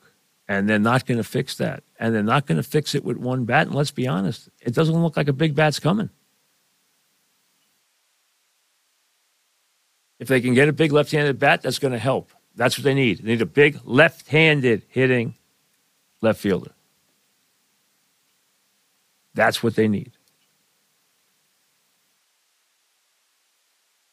And 0.48 0.68
they're 0.68 0.80
not 0.80 1.06
going 1.06 1.18
to 1.18 1.24
fix 1.24 1.56
that. 1.58 1.84
And 2.00 2.13
they're 2.13 2.24
not 2.24 2.46
going 2.46 2.58
to 2.58 2.63
fix 2.63 2.94
it 2.94 3.06
with 3.06 3.18
one 3.18 3.46
bat. 3.46 3.68
And 3.68 3.75
let's 3.75 3.92
be 3.92 4.08
honest, 4.08 4.50
it 4.60 4.74
doesn't 4.74 5.01
look 5.01 5.16
like 5.16 5.28
a 5.28 5.34
big 5.34 5.56
bat's 5.56 5.80
coming. 5.80 6.10
If 10.20 10.28
they 10.28 10.42
can 10.42 10.54
get 10.54 10.68
a 10.68 10.74
big 10.74 10.92
left 10.92 11.12
handed 11.12 11.40
bat, 11.40 11.62
that's 11.62 11.80
going 11.80 11.94
to 11.94 12.00
help. 12.00 12.32
That's 12.56 12.78
what 12.78 12.84
they 12.84 12.94
need. 12.94 13.20
They 13.20 13.30
need 13.30 13.42
a 13.42 13.46
big 13.46 13.80
left 13.86 14.28
handed 14.28 14.84
hitting 14.90 15.36
left 16.22 16.40
fielder. 16.40 16.72
That's 19.34 19.64
what 19.64 19.76
they 19.76 19.88
need. 19.88 20.12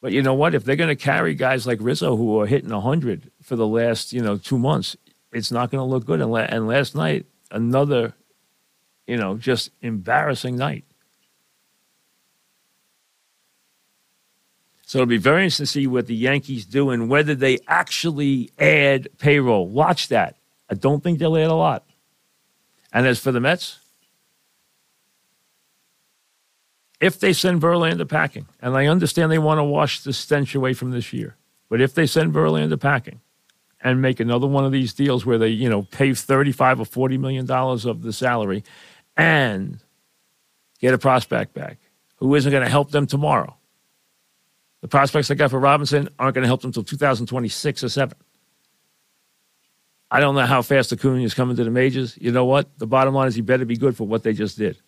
But 0.01 0.13
you 0.13 0.23
know 0.23 0.35
what? 0.35 0.55
If 0.55 0.65
they're 0.65 0.77
going 0.77 0.97
to 0.97 1.03
carry 1.03 1.35
guys 1.35 1.67
like 1.67 1.79
Rizzo 1.81 2.17
who 2.17 2.41
are 2.41 2.47
hitting 2.47 2.71
100 2.71 3.31
for 3.43 3.57
the 3.57 3.67
last, 3.67 4.13
you 4.13 4.23
know, 4.23 4.37
two 4.37 4.59
months, 4.59 4.97
it's 5.33 5.51
not 5.51 5.71
going 5.71 5.81
to 5.81 5.85
look 5.85 6.07
good. 6.07 6.21
And, 6.21 6.31
la- 6.31 6.41
and 6.49 6.69
last 6.69 6.95
night, 6.95 7.27
another, 7.51 8.15
you 9.07 9.17
know, 9.17 9.37
just 9.37 9.71
embarrassing 9.83 10.57
night. 10.57 10.85
So 14.87 15.01
it'll 15.01 15.07
be 15.07 15.19
very 15.19 15.43
interesting 15.43 15.67
to 15.67 15.71
see 15.71 15.87
what 15.87 16.07
the 16.07 16.15
Yankees 16.15 16.65
do 16.65 16.91
and 16.91 17.11
whether 17.11 17.35
they 17.35 17.59
actually 17.67 18.51
add 18.59 19.09
payroll. 19.19 19.69
Watch 19.69 20.09
that. 20.09 20.37
I 20.71 20.75
don't 20.75 21.03
think 21.03 21.19
they'll 21.19 21.37
add 21.37 21.51
a 21.51 21.55
lot. 21.55 21.85
And 22.93 23.07
as 23.07 23.19
for 23.19 23.33
the 23.33 23.41
Mets, 23.41 23.81
if 27.00 27.21
they 27.21 27.33
send 27.33 27.62
Verlander 27.62 28.09
packing, 28.09 28.47
and 28.61 28.76
I 28.76 28.87
understand 28.87 29.31
they 29.31 29.38
want 29.38 29.59
to 29.59 29.64
wash 29.64 30.00
the 30.00 30.12
stench 30.12 30.55
away 30.55 30.73
from 30.73 30.90
this 30.90 31.12
year, 31.12 31.37
but 31.69 31.81
if 31.81 31.95
they 31.95 32.07
send 32.07 32.33
Verlander 32.33 32.81
packing 32.81 33.21
and 33.81 34.02
make 34.02 34.19
another 34.21 34.47
one 34.47 34.64
of 34.64 34.73
these 34.73 34.93
deals 34.93 35.25
where 35.25 35.38
they, 35.38 35.49
you 35.49 35.69
know, 35.69 35.83
pay 35.83 36.12
35 36.12 36.81
or 36.81 36.85
40 36.85 37.19
million 37.19 37.47
dollars 37.47 37.85
of 37.85 38.02
the 38.02 38.12
salary 38.12 38.64
and 39.17 39.78
get 40.81 40.95
a 40.95 40.99
prospect 40.99 41.55
back 41.55 41.78
who 42.17 42.35
isn't 42.35 42.50
going 42.50 42.64
to 42.64 42.71
help 42.71 42.90
them 42.90 43.07
tomorrow. 43.07 43.57
The 44.81 44.88
prospects 44.88 45.31
I 45.31 45.35
got 45.35 45.50
for 45.50 45.59
Robinson 45.59 46.09
aren't 46.19 46.35
going 46.35 46.43
to 46.43 46.49
help 46.49 46.62
them 46.62 46.69
until 46.69 46.85
2026 46.85 47.85
or 47.85 47.88
7. 47.88 48.17
I 50.11 50.21
don't 50.21 50.35
know 50.35 50.47
how 50.47 50.62
fast 50.62 50.93
Acuna 50.93 51.23
is 51.23 51.35
coming 51.35 51.57
to 51.57 51.64
the 51.64 51.71
majors. 51.71 52.17
You 52.21 52.33
know 52.33 52.45
what? 52.45 52.78
The 52.78 52.87
bottom 52.87 53.14
line 53.14 53.28
is 53.28 53.35
he 53.35 53.43
better 53.43 53.64
be 53.64 53.76
good 53.76 53.97
for 53.97 54.07
what 54.07 54.23
they 54.23 54.33
just 54.33 54.57
did. 54.57 54.78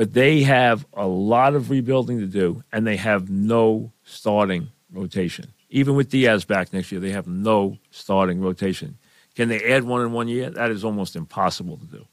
But 0.00 0.14
they 0.14 0.44
have 0.44 0.86
a 0.94 1.06
lot 1.06 1.54
of 1.54 1.68
rebuilding 1.68 2.20
to 2.20 2.26
do, 2.26 2.64
and 2.72 2.86
they 2.86 2.96
have 2.96 3.28
no 3.28 3.92
starting 4.02 4.70
rotation. 4.90 5.52
Even 5.68 5.94
with 5.94 6.08
Diaz 6.08 6.46
back 6.46 6.72
next 6.72 6.90
year, 6.90 7.02
they 7.02 7.10
have 7.10 7.26
no 7.26 7.76
starting 7.90 8.40
rotation. 8.40 8.96
Can 9.34 9.50
they 9.50 9.62
add 9.62 9.84
one 9.84 10.00
in 10.00 10.12
one 10.12 10.26
year? 10.26 10.48
That 10.48 10.70
is 10.70 10.86
almost 10.86 11.16
impossible 11.16 11.76
to 11.76 11.84
do. 11.84 12.06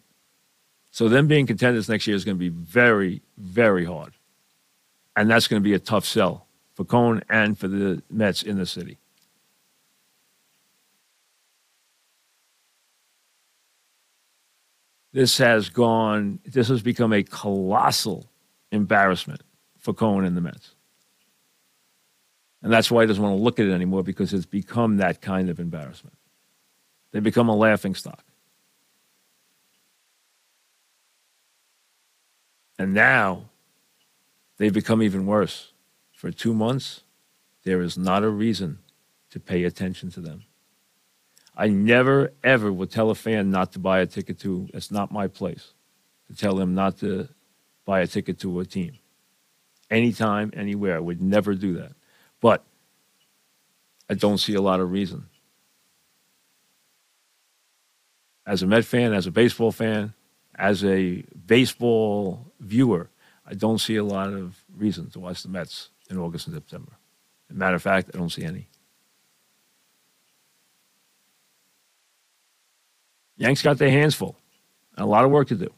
So 0.91 1.07
them 1.07 1.27
being 1.27 1.47
contenders 1.47 1.87
next 1.87 2.07
year 2.07 2.17
is 2.17 2.25
going 2.25 2.35
to 2.35 2.39
be 2.39 2.49
very, 2.49 3.21
very 3.37 3.85
hard. 3.85 4.11
And 5.15 5.29
that's 5.29 5.47
going 5.47 5.61
to 5.61 5.63
be 5.63 5.73
a 5.73 5.79
tough 5.79 6.03
sell 6.03 6.45
for 6.73 6.83
Cohen 6.83 7.23
and 7.29 7.57
for 7.57 7.69
the 7.69 8.03
Mets 8.09 8.43
in 8.43 8.57
the 8.57 8.65
city. 8.65 8.97
This 15.17 15.39
has 15.39 15.69
gone, 15.69 16.37
this 16.45 16.67
has 16.67 16.83
become 16.83 17.11
a 17.11 17.23
colossal 17.23 18.29
embarrassment 18.71 19.41
for 19.79 19.91
Cohen 19.91 20.23
and 20.25 20.37
the 20.37 20.41
Mets. 20.41 20.75
And 22.61 22.71
that's 22.71 22.91
why 22.91 23.01
he 23.01 23.07
doesn't 23.07 23.23
want 23.23 23.35
to 23.35 23.41
look 23.41 23.59
at 23.59 23.65
it 23.65 23.71
anymore 23.71 24.03
because 24.03 24.31
it's 24.31 24.45
become 24.45 24.97
that 24.97 25.19
kind 25.19 25.49
of 25.49 25.59
embarrassment. 25.59 26.15
They 27.13 27.19
become 27.19 27.49
a 27.49 27.55
laughing 27.55 27.95
stock. 27.95 28.23
And 32.77 32.93
now 32.93 33.45
they've 34.57 34.71
become 34.71 35.01
even 35.01 35.25
worse. 35.25 35.71
For 36.11 36.29
two 36.29 36.53
months, 36.53 37.01
there 37.63 37.81
is 37.81 37.97
not 37.97 38.23
a 38.23 38.29
reason 38.29 38.77
to 39.31 39.39
pay 39.39 39.63
attention 39.63 40.11
to 40.11 40.19
them. 40.19 40.43
I 41.59 41.69
never, 41.69 42.33
ever 42.43 42.71
would 42.71 42.91
tell 42.91 43.09
a 43.09 43.15
fan 43.15 43.49
not 43.49 43.71
to 43.71 43.79
buy 43.79 43.99
a 43.99 44.05
ticket 44.05 44.39
to, 44.41 44.69
it's 44.75 44.91
not 44.91 45.11
my 45.11 45.27
place 45.27 45.73
to 46.27 46.35
tell 46.35 46.55
them 46.55 46.75
not 46.75 46.99
to 46.99 47.29
buy 47.83 48.01
a 48.01 48.07
ticket 48.07 48.39
to 48.41 48.59
a 48.59 48.65
team. 48.65 48.93
Anytime, 49.89 50.51
anywhere. 50.55 50.97
I 50.97 50.99
would 50.99 51.21
never 51.21 51.55
do 51.55 51.73
that. 51.77 51.93
But 52.39 52.63
I 54.07 54.13
don't 54.13 54.37
see 54.37 54.53
a 54.53 54.61
lot 54.61 54.79
of 54.79 54.91
reason. 54.91 55.25
As 58.45 58.61
a 58.61 58.67
Met 58.67 58.85
fan, 58.85 59.13
as 59.13 59.25
a 59.25 59.31
baseball 59.31 59.71
fan, 59.71 60.13
as 60.53 60.83
a 60.85 61.23
baseball 61.45 62.45
viewer, 62.59 63.09
I 63.45 63.55
don't 63.55 63.79
see 63.79 63.95
a 63.95 64.03
lot 64.03 64.31
of 64.31 64.63
reason 64.77 65.09
to 65.11 65.19
watch 65.19 65.41
the 65.41 65.49
Mets 65.49 65.89
in 66.09 66.17
August 66.17 66.47
and 66.47 66.55
September. 66.55 66.91
Matter 67.49 67.75
of 67.75 67.81
fact, 67.81 68.11
I 68.13 68.17
don't 68.17 68.29
see 68.29 68.43
any. 68.43 68.67
Yanks 73.37 73.61
got 73.61 73.77
their 73.77 73.91
hands 73.91 74.15
full 74.15 74.35
a 74.97 75.05
lot 75.05 75.23
of 75.23 75.31
work 75.31 75.47
to 75.49 75.55
do. 75.55 75.71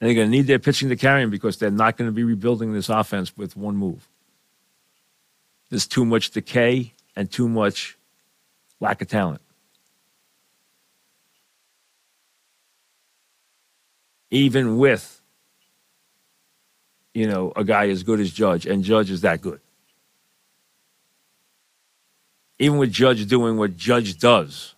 And 0.00 0.08
they're 0.08 0.14
going 0.14 0.28
to 0.28 0.30
need 0.30 0.46
their 0.46 0.58
pitching 0.58 0.88
to 0.88 0.96
carry 0.96 1.22
them 1.22 1.30
because 1.30 1.58
they're 1.58 1.70
not 1.70 1.96
going 1.96 2.08
to 2.08 2.12
be 2.12 2.24
rebuilding 2.24 2.72
this 2.72 2.88
offense 2.88 3.36
with 3.36 3.56
one 3.56 3.76
move. 3.76 4.08
There's 5.70 5.86
too 5.86 6.04
much 6.04 6.30
decay 6.30 6.94
and 7.14 7.30
too 7.30 7.48
much 7.48 7.96
lack 8.80 9.02
of 9.02 9.08
talent. 9.08 9.42
Even 14.30 14.78
with, 14.78 15.20
you 17.12 17.26
know, 17.26 17.52
a 17.56 17.64
guy 17.64 17.88
as 17.88 18.02
good 18.02 18.20
as 18.20 18.30
Judge, 18.30 18.66
and 18.66 18.84
Judge 18.84 19.10
is 19.10 19.22
that 19.22 19.40
good. 19.40 19.60
Even 22.58 22.78
with 22.78 22.92
Judge 22.92 23.26
doing 23.26 23.56
what 23.56 23.76
Judge 23.76 24.18
does, 24.18 24.74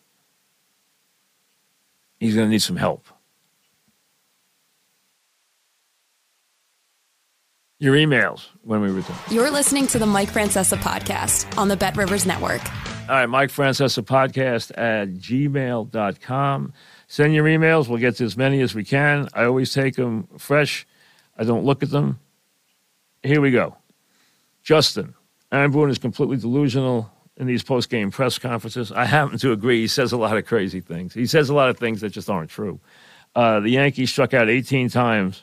he's 2.21 2.35
going 2.35 2.47
to 2.47 2.51
need 2.51 2.63
some 2.63 2.77
help. 2.77 3.05
Your 7.81 7.95
emails 7.95 8.47
when 8.63 8.83
we 8.83 8.91
return. 8.91 9.17
You're 9.31 9.51
listening 9.51 9.87
to 9.89 9.99
the 9.99 10.05
Mike 10.05 10.29
Francesa 10.29 10.77
podcast 10.77 11.57
on 11.57 11.69
the 11.69 11.77
Bet 11.77 11.97
Rivers 11.97 12.27
Network. 12.27 12.61
All 13.09 13.17
right, 13.17 13.27
Mike 13.27 13.49
Francesa 13.49 14.03
podcast 14.03 14.71
at 14.77 15.09
gmail.com. 15.15 16.73
Send 17.09 17.35
your 17.35 17.47
emails. 17.47 17.89
We'll 17.89 17.99
get 17.99 18.17
to 18.17 18.25
as 18.25 18.37
many 18.37 18.61
as 18.61 18.75
we 18.75 18.85
can. 18.85 19.29
I 19.33 19.45
always 19.45 19.73
take 19.73 19.97
them 19.97 20.29
fresh. 20.37 20.87
I 21.39 21.45
don't 21.45 21.65
look 21.65 21.83
at 21.83 21.89
them. 21.89 22.21
Here 23.23 23.41
we 23.41 23.51
go. 23.51 23.77
Justin, 24.63 25.15
Aaron 25.51 25.71
Boone 25.71 25.89
is 25.91 25.99
completely 25.99 26.37
delusional 26.37 27.11
in 27.41 27.47
these 27.47 27.63
post 27.63 27.89
game 27.89 28.11
press 28.11 28.39
conferences. 28.39 28.93
I 28.93 29.07
happen 29.07 29.39
to 29.39 29.53
agree. 29.53 29.81
He 29.81 29.89
says 29.89 30.13
a 30.13 30.19
lot 30.19 30.37
of 30.37 30.45
crazy 30.45 30.81
things. 30.81 31.15
He 31.15 31.27
says 31.27 31.49
a 31.49 31.55
lot 31.55 31.71
of 31.71 31.79
things 31.79 32.03
that 32.03 32.11
just 32.11 32.29
aren't 32.29 32.51
true. 32.51 32.79
Uh, 33.35 33.61
the 33.61 33.71
Yankees 33.71 34.11
struck 34.11 34.35
out 34.35 34.51
18 34.51 34.91
times 34.91 35.43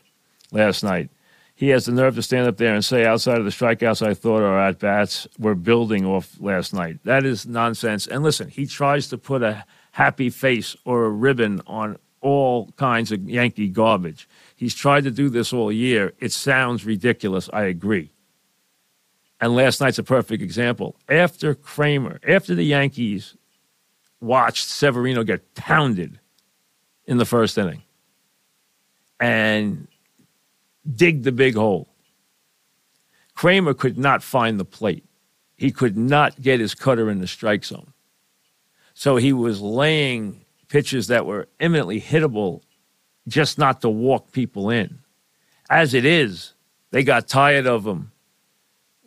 last 0.52 0.84
night. 0.84 1.10
He 1.56 1.70
has 1.70 1.88
the 1.88 1.92
nerve 1.92 2.14
to 2.14 2.22
stand 2.22 2.48
up 2.48 2.58
there 2.58 2.76
and 2.76 2.86
say, 2.86 3.04
outside 3.04 3.40
of 3.40 3.46
the 3.46 3.50
strikeouts 3.50 4.06
I 4.06 4.14
thought 4.14 4.44
our 4.44 4.60
at 4.60 4.78
bats, 4.78 5.28
we're 5.40 5.56
building 5.56 6.06
off 6.06 6.40
last 6.40 6.72
night. 6.72 7.00
That 7.04 7.26
is 7.26 7.48
nonsense. 7.48 8.06
And 8.06 8.24
listen, 8.24 8.48
he 8.48 8.68
tries 8.68 9.08
to 9.08 9.18
put 9.18 9.42
a 9.42 9.66
happy 9.94 10.30
face 10.30 10.76
or 10.86 11.06
a 11.06 11.10
ribbon 11.10 11.64
on 11.66 11.98
all 12.22 12.72
kinds 12.78 13.12
of 13.12 13.28
Yankee 13.28 13.70
garbage. 13.70 14.30
He's 14.56 14.76
tried 14.76 15.06
to 15.06 15.12
do 15.12 15.30
this 15.30 15.52
all 15.52 15.72
year. 15.72 16.14
It 16.20 16.32
sounds 16.32 16.86
ridiculous. 16.86 17.50
I 17.52 17.64
agree. 17.64 18.12
And 19.40 19.56
last 19.56 19.82
night's 19.82 20.00
a 20.00 20.04
perfect 20.04 20.42
example. 20.42 20.96
After 21.10 21.54
Kremer, 21.54 22.20
after 22.28 22.56
the 22.56 22.64
Yankees 22.64 23.36
watched 24.20 24.68
Severino 24.68 25.24
get 25.24 25.54
pounded 25.54 26.20
in 27.06 27.18
the 27.18 27.26
first 27.26 27.58
inning 27.58 27.84
and 29.20 29.88
dig 30.96 31.24
the 31.24 31.32
big 31.32 31.56
hole, 31.56 31.88
Kremer 33.36 33.76
could 33.76 33.98
not 33.98 34.24
find 34.24 34.60
the 34.60 34.66
plate. 34.66 35.06
He 35.56 35.72
could 35.72 35.98
not 35.98 36.42
get 36.42 36.60
his 36.60 36.74
cutter 36.74 37.10
in 37.10 37.20
the 37.20 37.28
strike 37.28 37.64
zone. 37.64 37.94
So 38.96 39.18
he 39.18 39.34
was 39.34 39.62
laying 39.62 40.44
pitches 40.68 41.08
that 41.08 41.28
were 41.28 41.48
imminently 41.60 42.02
hittable, 42.02 42.62
just 43.28 43.60
not 43.60 43.82
to 43.82 43.90
walk 43.90 44.32
people 44.32 44.72
in. 44.72 45.00
As 45.70 45.94
it 45.94 46.06
is, 46.06 46.54
they 46.90 47.04
got 47.04 47.28
tired 47.28 47.68
of 47.68 47.86
him 47.86 48.12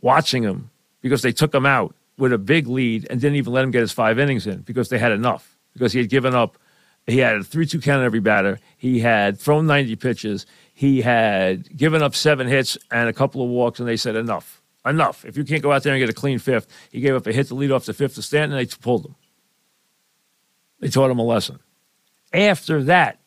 watching 0.00 0.42
him 0.42 0.70
because 1.00 1.22
they 1.22 1.32
took 1.32 1.54
him 1.54 1.66
out 1.66 1.94
with 2.18 2.32
a 2.32 2.38
big 2.38 2.66
lead 2.66 3.06
and 3.10 3.20
didn't 3.20 3.36
even 3.36 3.52
let 3.52 3.64
him 3.64 3.70
get 3.70 3.80
his 3.80 3.92
five 3.92 4.18
innings 4.18 4.46
in 4.46 4.60
because 4.60 4.88
they 4.88 4.98
had 4.98 5.12
enough 5.12 5.56
because 5.72 5.92
he 5.92 5.98
had 5.98 6.08
given 6.08 6.34
up. 6.34 6.58
He 7.06 7.18
had 7.18 7.36
a 7.36 7.42
3 7.42 7.66
2 7.66 7.80
count 7.80 8.00
on 8.00 8.04
every 8.04 8.20
batter. 8.20 8.60
He 8.76 9.00
had 9.00 9.38
thrown 9.38 9.66
90 9.66 9.96
pitches. 9.96 10.46
He 10.74 11.02
had 11.02 11.76
given 11.76 12.02
up 12.02 12.14
seven 12.14 12.46
hits 12.46 12.78
and 12.90 13.08
a 13.08 13.12
couple 13.12 13.42
of 13.42 13.48
walks, 13.48 13.80
and 13.80 13.88
they 13.88 13.96
said, 13.96 14.16
enough. 14.16 14.62
Enough. 14.86 15.24
If 15.24 15.36
you 15.36 15.44
can't 15.44 15.62
go 15.62 15.72
out 15.72 15.82
there 15.82 15.92
and 15.92 16.00
get 16.00 16.08
a 16.08 16.14
clean 16.14 16.38
fifth, 16.38 16.66
he 16.90 17.00
gave 17.00 17.14
up 17.14 17.26
a 17.26 17.32
hit 17.32 17.48
to 17.48 17.54
lead 17.54 17.70
off 17.70 17.84
the 17.84 17.92
fifth 17.92 18.14
to 18.14 18.22
Stanton, 18.22 18.56
and 18.56 18.66
they 18.66 18.76
pulled 18.80 19.06
him. 19.06 19.14
They 20.78 20.88
taught 20.88 21.10
him 21.10 21.18
a 21.18 21.24
lesson. 21.24 21.58
After 22.32 22.82
that, 22.84 23.18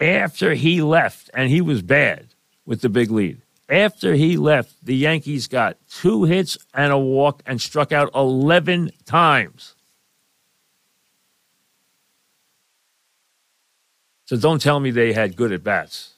after 0.00 0.54
he 0.54 0.82
left, 0.82 1.30
and 1.32 1.48
he 1.48 1.60
was 1.60 1.80
bad 1.82 2.34
with 2.66 2.82
the 2.82 2.88
big 2.88 3.10
lead, 3.10 3.40
after 3.68 4.14
he 4.14 4.36
left, 4.36 4.84
the 4.84 4.94
Yankees 4.94 5.48
got 5.48 5.76
two 5.90 6.24
hits 6.24 6.56
and 6.72 6.92
a 6.92 6.98
walk 6.98 7.42
and 7.46 7.60
struck 7.60 7.90
out 7.92 8.10
11 8.14 8.92
times. 9.04 9.74
So 14.26 14.36
don't 14.36 14.60
tell 14.60 14.80
me 14.80 14.90
they 14.90 15.12
had 15.12 15.36
good 15.36 15.52
at 15.52 15.64
bats. 15.64 16.14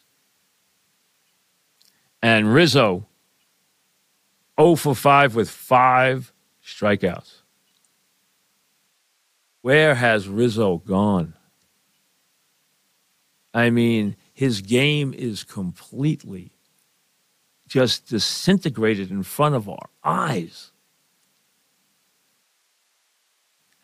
And 2.23 2.53
Rizzo, 2.53 3.07
0 4.61 4.75
for 4.77 4.95
5 4.95 5.35
with 5.35 5.49
five 5.49 6.33
strikeouts. 6.65 7.43
Where 9.63 9.95
has 9.95 10.29
Rizzo 10.29 10.79
gone? 10.79 11.35
I 13.55 13.71
mean, 13.71 14.17
his 14.33 14.61
game 14.61 15.15
is 15.15 15.45
completely 15.45 16.53
just 17.69 18.09
disintegrated 18.09 19.11
in 19.11 19.23
front 19.23 19.55
of 19.55 19.69
our 19.69 19.89
eyes. 20.03 20.73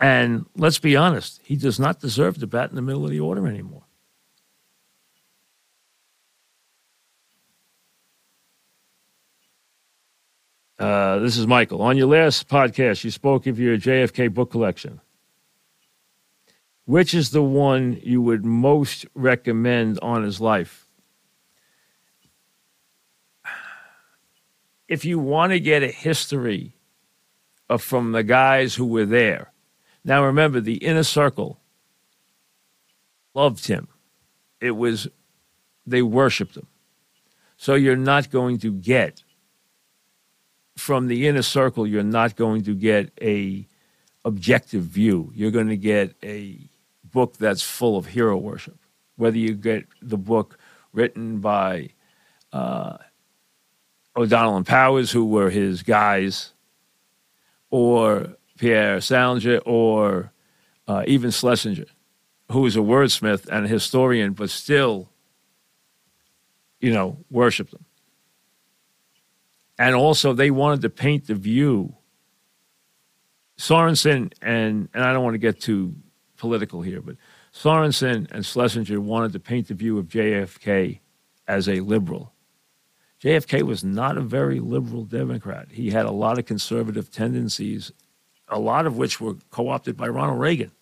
And 0.00 0.46
let's 0.56 0.78
be 0.78 0.96
honest, 0.96 1.40
he 1.44 1.56
does 1.56 1.78
not 1.78 2.00
deserve 2.00 2.38
to 2.38 2.46
bat 2.46 2.70
in 2.70 2.76
the 2.76 2.82
middle 2.82 3.04
of 3.04 3.10
the 3.10 3.20
order 3.20 3.46
anymore. 3.46 3.84
Uh, 10.78 11.20
this 11.20 11.36
is 11.36 11.46
Michael. 11.46 11.80
On 11.82 11.96
your 11.96 12.08
last 12.08 12.48
podcast, 12.48 13.04
you 13.04 13.10
spoke 13.10 13.46
of 13.46 13.60
your 13.60 13.78
JFK 13.78 14.32
book 14.34 14.50
collection. 14.50 15.00
Which 16.84 17.14
is 17.14 17.30
the 17.30 17.42
one 17.42 17.98
you 18.02 18.20
would 18.20 18.44
most 18.44 19.06
recommend 19.14 19.98
on 20.00 20.24
his 20.24 20.40
life? 20.40 20.83
If 24.88 25.04
you 25.04 25.18
want 25.18 25.52
to 25.52 25.60
get 25.60 25.82
a 25.82 25.88
history 25.88 26.74
of, 27.68 27.82
from 27.82 28.12
the 28.12 28.22
guys 28.22 28.74
who 28.74 28.86
were 28.86 29.06
there. 29.06 29.52
Now 30.04 30.24
remember, 30.24 30.60
the 30.60 30.76
inner 30.76 31.02
circle 31.02 31.60
loved 33.32 33.66
him. 33.66 33.88
It 34.60 34.72
was, 34.72 35.08
they 35.86 36.02
worshiped 36.02 36.56
him. 36.56 36.66
So 37.56 37.74
you're 37.74 37.96
not 37.96 38.30
going 38.30 38.58
to 38.58 38.72
get 38.72 39.22
from 40.76 41.06
the 41.06 41.28
inner 41.28 41.42
circle, 41.42 41.86
you're 41.86 42.02
not 42.02 42.36
going 42.36 42.64
to 42.64 42.74
get 42.74 43.12
a 43.22 43.66
objective 44.24 44.82
view. 44.82 45.30
You're 45.34 45.52
going 45.52 45.68
to 45.68 45.76
get 45.76 46.14
a 46.22 46.58
book 47.04 47.36
that's 47.36 47.62
full 47.62 47.96
of 47.96 48.06
hero 48.06 48.36
worship. 48.36 48.78
Whether 49.16 49.38
you 49.38 49.54
get 49.54 49.86
the 50.02 50.18
book 50.18 50.58
written 50.92 51.38
by 51.38 51.90
uh, 52.52 52.96
O'Donnell 54.16 54.56
and 54.56 54.66
Powers, 54.66 55.10
who 55.10 55.24
were 55.24 55.50
his 55.50 55.82
guys, 55.82 56.52
or 57.70 58.36
Pierre 58.58 59.00
Salinger, 59.00 59.58
or 59.58 60.32
uh, 60.86 61.04
even 61.06 61.30
Schlesinger, 61.30 61.86
who 62.50 62.60
was 62.60 62.76
a 62.76 62.80
wordsmith 62.80 63.48
and 63.48 63.64
a 63.64 63.68
historian, 63.68 64.32
but 64.32 64.50
still, 64.50 65.08
you 66.80 66.92
know, 66.92 67.18
worshiped 67.30 67.72
them 67.72 67.84
and 69.78 69.94
also 69.94 70.32
they 70.32 70.50
wanted 70.50 70.82
to 70.82 70.90
paint 70.90 71.26
the 71.26 71.34
view. 71.34 71.94
Sorensen 73.58 74.32
and 74.42 74.88
and 74.94 75.04
I 75.04 75.12
don't 75.12 75.24
want 75.24 75.34
to 75.34 75.38
get 75.38 75.60
too 75.60 75.94
political 76.36 76.82
here, 76.82 77.00
but 77.00 77.16
Sorensen 77.52 78.30
and 78.30 78.44
Schlesinger 78.44 79.00
wanted 79.00 79.32
to 79.32 79.40
paint 79.40 79.68
the 79.68 79.74
view 79.74 79.98
of 79.98 80.08
JFK 80.08 81.00
as 81.46 81.68
a 81.68 81.80
liberal. 81.80 82.32
JFK 83.24 83.62
was 83.62 83.82
not 83.82 84.18
a 84.18 84.20
very 84.20 84.60
liberal 84.60 85.04
Democrat. 85.04 85.68
He 85.70 85.90
had 85.90 86.04
a 86.04 86.10
lot 86.10 86.38
of 86.38 86.44
conservative 86.44 87.10
tendencies, 87.10 87.90
a 88.48 88.58
lot 88.58 88.84
of 88.84 88.98
which 88.98 89.18
were 89.18 89.36
co 89.50 89.70
opted 89.70 89.96
by 89.96 90.08
Ronald 90.08 90.38
Reagan, 90.38 90.72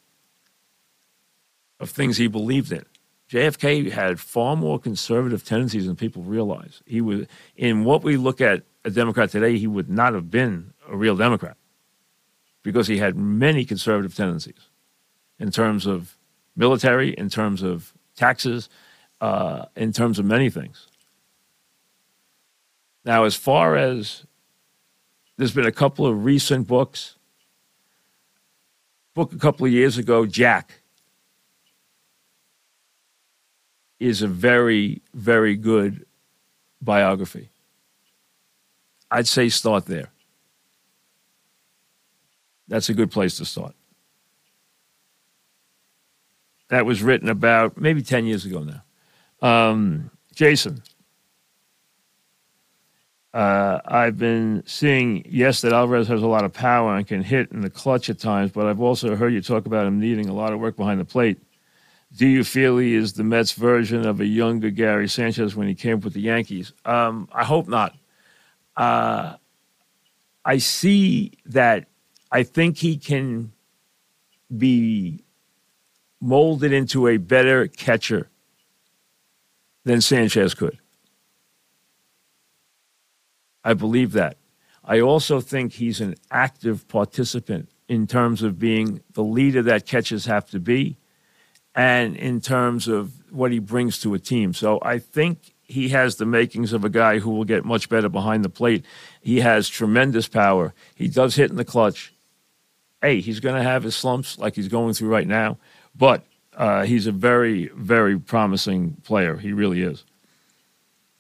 of 1.78 1.90
things 1.90 2.16
he 2.16 2.26
believed 2.26 2.72
in. 2.72 2.84
JFK 3.30 3.92
had 3.92 4.18
far 4.18 4.56
more 4.56 4.80
conservative 4.80 5.44
tendencies 5.44 5.86
than 5.86 5.94
people 5.94 6.24
realize. 6.24 6.82
He 6.84 7.00
was, 7.00 7.26
in 7.56 7.84
what 7.84 8.02
we 8.02 8.16
look 8.16 8.40
at 8.40 8.64
a 8.84 8.90
Democrat 8.90 9.30
today, 9.30 9.56
he 9.56 9.68
would 9.68 9.88
not 9.88 10.12
have 10.12 10.28
been 10.28 10.74
a 10.88 10.96
real 10.96 11.16
Democrat 11.16 11.56
because 12.64 12.88
he 12.88 12.98
had 12.98 13.16
many 13.16 13.64
conservative 13.64 14.16
tendencies 14.16 14.68
in 15.38 15.52
terms 15.52 15.86
of 15.86 16.18
military, 16.56 17.14
in 17.14 17.28
terms 17.28 17.62
of 17.62 17.94
taxes, 18.16 18.68
uh, 19.20 19.66
in 19.76 19.92
terms 19.92 20.18
of 20.18 20.24
many 20.24 20.50
things. 20.50 20.88
Now, 23.04 23.24
as 23.24 23.34
far 23.34 23.76
as 23.76 24.24
there's 25.36 25.54
been 25.54 25.66
a 25.66 25.72
couple 25.72 26.06
of 26.06 26.24
recent 26.24 26.68
books, 26.68 27.16
book 29.14 29.32
a 29.32 29.38
couple 29.38 29.66
of 29.66 29.72
years 29.72 29.98
ago, 29.98 30.26
Jack, 30.26 30.82
is 33.98 34.22
a 34.22 34.28
very, 34.28 35.00
very 35.14 35.56
good 35.56 36.06
biography. 36.80 37.50
I'd 39.10 39.28
say 39.28 39.48
start 39.48 39.86
there. 39.86 40.08
That's 42.68 42.88
a 42.88 42.94
good 42.94 43.10
place 43.10 43.36
to 43.36 43.44
start. 43.44 43.74
That 46.68 46.86
was 46.86 47.02
written 47.02 47.28
about 47.28 47.76
maybe 47.76 48.00
10 48.00 48.24
years 48.24 48.46
ago 48.46 48.64
now. 48.64 48.82
Um, 49.46 50.10
Jason, 50.34 50.82
uh, 53.34 53.80
I've 53.84 54.18
been 54.18 54.62
seeing, 54.66 55.24
yes, 55.28 55.62
that 55.62 55.72
Alvarez 55.72 56.08
has 56.08 56.22
a 56.22 56.26
lot 56.26 56.44
of 56.44 56.52
power 56.52 56.96
and 56.96 57.06
can 57.06 57.22
hit 57.22 57.50
in 57.50 57.62
the 57.62 57.70
clutch 57.70 58.10
at 58.10 58.18
times, 58.18 58.52
but 58.52 58.66
I've 58.66 58.80
also 58.80 59.16
heard 59.16 59.32
you 59.32 59.40
talk 59.40 59.66
about 59.66 59.86
him 59.86 59.98
needing 59.98 60.28
a 60.28 60.34
lot 60.34 60.52
of 60.52 60.60
work 60.60 60.76
behind 60.76 61.00
the 61.00 61.04
plate. 61.04 61.38
Do 62.14 62.26
you 62.26 62.44
feel 62.44 62.76
he 62.76 62.94
is 62.94 63.14
the 63.14 63.24
Mets 63.24 63.52
version 63.52 64.06
of 64.06 64.20
a 64.20 64.26
younger 64.26 64.70
Gary 64.70 65.08
Sanchez 65.08 65.56
when 65.56 65.66
he 65.66 65.74
came 65.74 66.00
with 66.00 66.12
the 66.12 66.20
Yankees? 66.20 66.72
Um, 66.84 67.28
I 67.32 67.44
hope 67.44 67.68
not 67.68 67.94
uh, 68.76 69.36
I 70.44 70.58
see 70.58 71.32
that 71.46 71.86
I 72.30 72.42
think 72.42 72.78
he 72.78 72.96
can 72.96 73.52
be 74.56 75.24
molded 76.20 76.72
into 76.72 77.08
a 77.08 77.16
better 77.16 77.66
catcher 77.66 78.28
than 79.84 80.00
Sanchez 80.00 80.54
could. 80.54 80.78
I 83.64 83.74
believe 83.74 84.12
that. 84.12 84.36
I 84.84 85.00
also 85.00 85.40
think 85.40 85.74
he's 85.74 86.00
an 86.00 86.16
active 86.30 86.88
participant 86.88 87.68
in 87.88 88.06
terms 88.06 88.42
of 88.42 88.58
being 88.58 89.02
the 89.12 89.22
leader 89.22 89.62
that 89.62 89.86
catchers 89.86 90.26
have 90.26 90.48
to 90.50 90.58
be 90.58 90.96
and 91.74 92.16
in 92.16 92.40
terms 92.40 92.88
of 92.88 93.12
what 93.30 93.52
he 93.52 93.58
brings 93.58 93.98
to 94.00 94.14
a 94.14 94.18
team. 94.18 94.52
So 94.52 94.78
I 94.82 94.98
think 94.98 95.54
he 95.62 95.90
has 95.90 96.16
the 96.16 96.26
makings 96.26 96.72
of 96.72 96.84
a 96.84 96.90
guy 96.90 97.18
who 97.18 97.30
will 97.30 97.44
get 97.44 97.64
much 97.64 97.88
better 97.88 98.08
behind 98.08 98.44
the 98.44 98.50
plate. 98.50 98.84
He 99.20 99.40
has 99.40 99.68
tremendous 99.68 100.28
power. 100.28 100.74
He 100.94 101.08
does 101.08 101.36
hit 101.36 101.50
in 101.50 101.56
the 101.56 101.64
clutch. 101.64 102.12
Hey, 103.00 103.20
he's 103.20 103.40
going 103.40 103.56
to 103.56 103.62
have 103.62 103.82
his 103.82 103.96
slumps 103.96 104.38
like 104.38 104.54
he's 104.54 104.68
going 104.68 104.94
through 104.94 105.08
right 105.08 105.26
now, 105.26 105.58
but 105.94 106.24
uh, 106.56 106.84
he's 106.84 107.06
a 107.06 107.12
very, 107.12 107.68
very 107.74 108.18
promising 108.18 108.96
player. 109.02 109.36
He 109.36 109.52
really 109.52 109.82
is. 109.82 110.04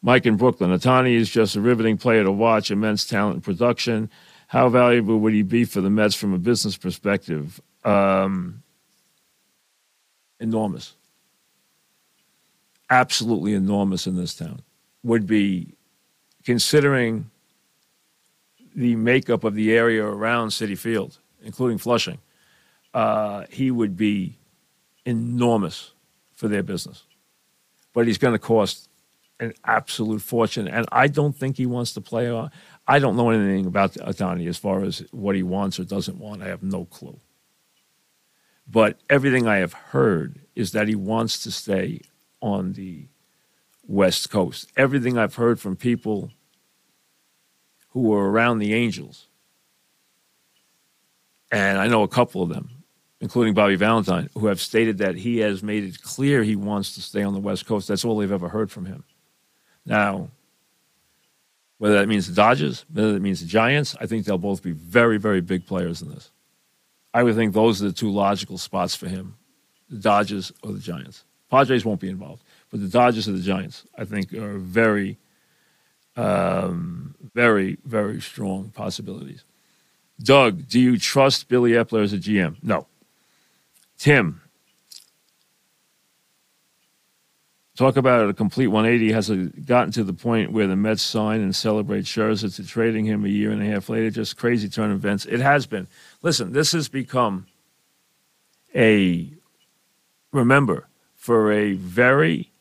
Mike 0.02 0.26
in 0.26 0.36
Brooklyn. 0.36 0.70
Ohtani 0.70 1.14
is 1.14 1.30
just 1.30 1.56
a 1.56 1.60
riveting 1.60 1.96
player 1.96 2.24
to 2.24 2.32
watch, 2.32 2.70
immense 2.70 3.04
talent 3.06 3.34
and 3.34 3.44
production. 3.44 4.10
How 4.48 4.68
valuable 4.68 5.18
would 5.20 5.32
he 5.32 5.42
be 5.42 5.64
for 5.64 5.80
the 5.80 5.90
Mets 5.90 6.14
from 6.14 6.34
a 6.34 6.38
business 6.38 6.76
perspective? 6.76 7.60
Um, 7.84 8.62
enormous 10.40 10.94
absolutely 12.92 13.54
enormous 13.54 14.06
in 14.06 14.16
this 14.16 14.34
town 14.34 14.60
would 15.02 15.26
be 15.26 15.74
considering 16.44 17.30
the 18.76 18.94
makeup 18.96 19.44
of 19.44 19.54
the 19.54 19.72
area 19.72 20.04
around 20.04 20.48
Citi 20.48 20.76
Field, 20.76 21.18
including 21.42 21.78
Flushing. 21.78 22.18
uh, 22.92 23.46
he 23.50 23.70
would 23.70 23.96
be 23.96 24.36
enormous 25.06 25.92
for 26.34 26.48
their 26.48 26.62
business. 26.62 27.04
But 27.94 28.06
he's 28.06 28.18
going 28.18 28.34
to 28.34 28.38
cost 28.38 28.90
an 29.42 29.52
absolute 29.64 30.22
fortune. 30.22 30.68
And 30.68 30.86
I 30.92 31.08
don't 31.08 31.36
think 31.36 31.56
he 31.56 31.66
wants 31.66 31.92
to 31.94 32.00
play 32.00 32.30
on. 32.30 32.50
I 32.86 32.98
don't 32.98 33.16
know 33.16 33.30
anything 33.30 33.66
about 33.66 33.94
Ohtani 33.94 34.48
as 34.48 34.56
far 34.56 34.84
as 34.84 35.04
what 35.10 35.34
he 35.34 35.42
wants 35.42 35.78
or 35.78 35.84
doesn't 35.84 36.18
want. 36.18 36.42
I 36.42 36.48
have 36.48 36.62
no 36.62 36.84
clue. 36.84 37.18
But 38.66 38.98
everything 39.10 39.46
I 39.46 39.56
have 39.56 39.72
heard 39.72 40.40
is 40.54 40.72
that 40.72 40.88
he 40.88 40.94
wants 40.94 41.42
to 41.42 41.50
stay 41.50 42.00
on 42.40 42.72
the 42.72 43.08
West 43.86 44.30
Coast. 44.30 44.70
Everything 44.76 45.18
I've 45.18 45.34
heard 45.34 45.60
from 45.60 45.76
people 45.76 46.30
who 47.90 48.02
were 48.02 48.30
around 48.30 48.58
the 48.58 48.72
Angels, 48.72 49.28
and 51.50 51.78
I 51.78 51.88
know 51.88 52.02
a 52.02 52.08
couple 52.08 52.42
of 52.42 52.48
them, 52.48 52.70
including 53.20 53.54
Bobby 53.54 53.76
Valentine, 53.76 54.30
who 54.34 54.46
have 54.46 54.60
stated 54.60 54.98
that 54.98 55.16
he 55.16 55.38
has 55.38 55.62
made 55.62 55.84
it 55.84 56.02
clear 56.02 56.42
he 56.42 56.56
wants 56.56 56.94
to 56.94 57.02
stay 57.02 57.22
on 57.22 57.34
the 57.34 57.40
West 57.40 57.66
Coast. 57.66 57.88
That's 57.88 58.04
all 58.04 58.16
they've 58.16 58.32
ever 58.32 58.48
heard 58.48 58.70
from 58.70 58.86
him. 58.86 59.04
Now, 59.84 60.28
whether 61.78 61.94
that 61.98 62.08
means 62.08 62.28
the 62.28 62.34
Dodgers, 62.34 62.84
whether 62.92 63.12
that 63.12 63.22
means 63.22 63.40
the 63.40 63.46
Giants, 63.46 63.96
I 64.00 64.06
think 64.06 64.24
they'll 64.24 64.38
both 64.38 64.62
be 64.62 64.72
very, 64.72 65.18
very 65.18 65.40
big 65.40 65.66
players 65.66 66.00
in 66.00 66.10
this. 66.10 66.30
I 67.12 67.22
would 67.22 67.34
think 67.34 67.52
those 67.52 67.82
are 67.82 67.86
the 67.86 67.92
two 67.92 68.10
logical 68.10 68.58
spots 68.58 68.94
for 68.94 69.08
him 69.08 69.36
the 69.90 69.98
Dodgers 69.98 70.52
or 70.62 70.72
the 70.72 70.78
Giants. 70.78 71.24
Padres 71.50 71.84
won't 71.84 72.00
be 72.00 72.08
involved, 72.08 72.42
but 72.70 72.80
the 72.80 72.88
Dodgers 72.88 73.28
or 73.28 73.32
the 73.32 73.42
Giants, 73.42 73.84
I 73.98 74.06
think, 74.06 74.32
are 74.32 74.56
very, 74.56 75.18
um, 76.16 77.14
very, 77.34 77.76
very 77.84 78.20
strong 78.22 78.70
possibilities. 78.70 79.44
Doug, 80.22 80.68
do 80.68 80.80
you 80.80 80.98
trust 80.98 81.48
Billy 81.48 81.72
Eppler 81.72 82.04
as 82.04 82.12
a 82.12 82.18
GM? 82.18 82.56
No. 82.62 82.86
Tim, 83.98 84.40
talk 87.82 87.96
about 87.96 88.28
a 88.28 88.32
complete 88.32 88.68
180. 88.68 89.12
Has 89.12 89.28
gotten 89.66 89.92
to 89.92 90.04
the 90.04 90.12
point 90.12 90.52
where 90.52 90.68
the 90.68 90.76
Mets 90.76 91.02
sign 91.02 91.40
and 91.40 91.54
celebrate 91.54 92.04
Scherzer 92.04 92.54
to 92.54 92.64
trading 92.64 93.06
him 93.06 93.24
a 93.24 93.28
year 93.28 93.50
and 93.50 93.60
a 93.60 93.66
half 93.66 93.88
later? 93.88 94.10
Just 94.10 94.36
crazy 94.36 94.68
turn 94.68 94.92
of 94.92 94.98
events. 94.98 95.26
It 95.26 95.40
has 95.40 95.66
been. 95.66 95.88
Listen, 96.22 96.52
this 96.52 96.72
has 96.72 96.88
become 96.88 97.46
a, 98.74 99.32
remember, 100.30 100.86
for 101.16 101.52
a 101.52 101.72
very, 101.72 102.52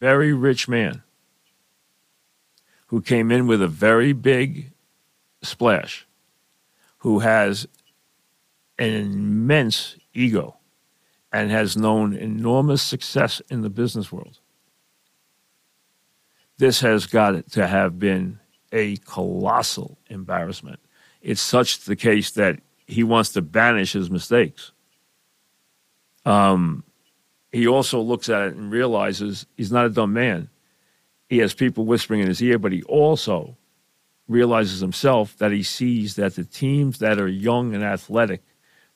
very 0.00 0.32
rich 0.32 0.66
man 0.66 1.02
who 2.86 3.02
came 3.02 3.30
in 3.30 3.46
with 3.46 3.60
a 3.60 3.68
very 3.68 4.14
big 4.14 4.72
splash, 5.42 6.06
who 6.98 7.18
has 7.18 7.68
an 8.78 8.94
immense 8.94 9.96
ego 10.14 10.57
and 11.32 11.50
has 11.50 11.76
known 11.76 12.14
enormous 12.14 12.82
success 12.82 13.40
in 13.50 13.62
the 13.62 13.70
business 13.70 14.10
world. 14.10 14.38
This 16.58 16.80
has 16.80 17.06
got 17.06 17.50
to 17.52 17.66
have 17.66 17.98
been 17.98 18.40
a 18.72 18.96
colossal 18.98 19.98
embarrassment. 20.08 20.80
It's 21.22 21.40
such 21.40 21.80
the 21.80 21.96
case 21.96 22.32
that 22.32 22.60
he 22.86 23.04
wants 23.04 23.30
to 23.30 23.42
banish 23.42 23.92
his 23.92 24.10
mistakes. 24.10 24.72
Um, 26.24 26.84
he 27.52 27.66
also 27.66 28.00
looks 28.00 28.28
at 28.28 28.48
it 28.48 28.56
and 28.56 28.70
realizes 28.70 29.46
he's 29.56 29.72
not 29.72 29.86
a 29.86 29.90
dumb 29.90 30.12
man. 30.12 30.48
He 31.28 31.38
has 31.38 31.54
people 31.54 31.84
whispering 31.84 32.20
in 32.20 32.28
his 32.28 32.42
ear, 32.42 32.58
but 32.58 32.72
he 32.72 32.82
also 32.84 33.56
realizes 34.26 34.80
himself 34.80 35.36
that 35.38 35.52
he 35.52 35.62
sees 35.62 36.16
that 36.16 36.34
the 36.34 36.44
teams 36.44 36.98
that 36.98 37.18
are 37.18 37.28
young 37.28 37.74
and 37.74 37.82
athletic 37.84 38.42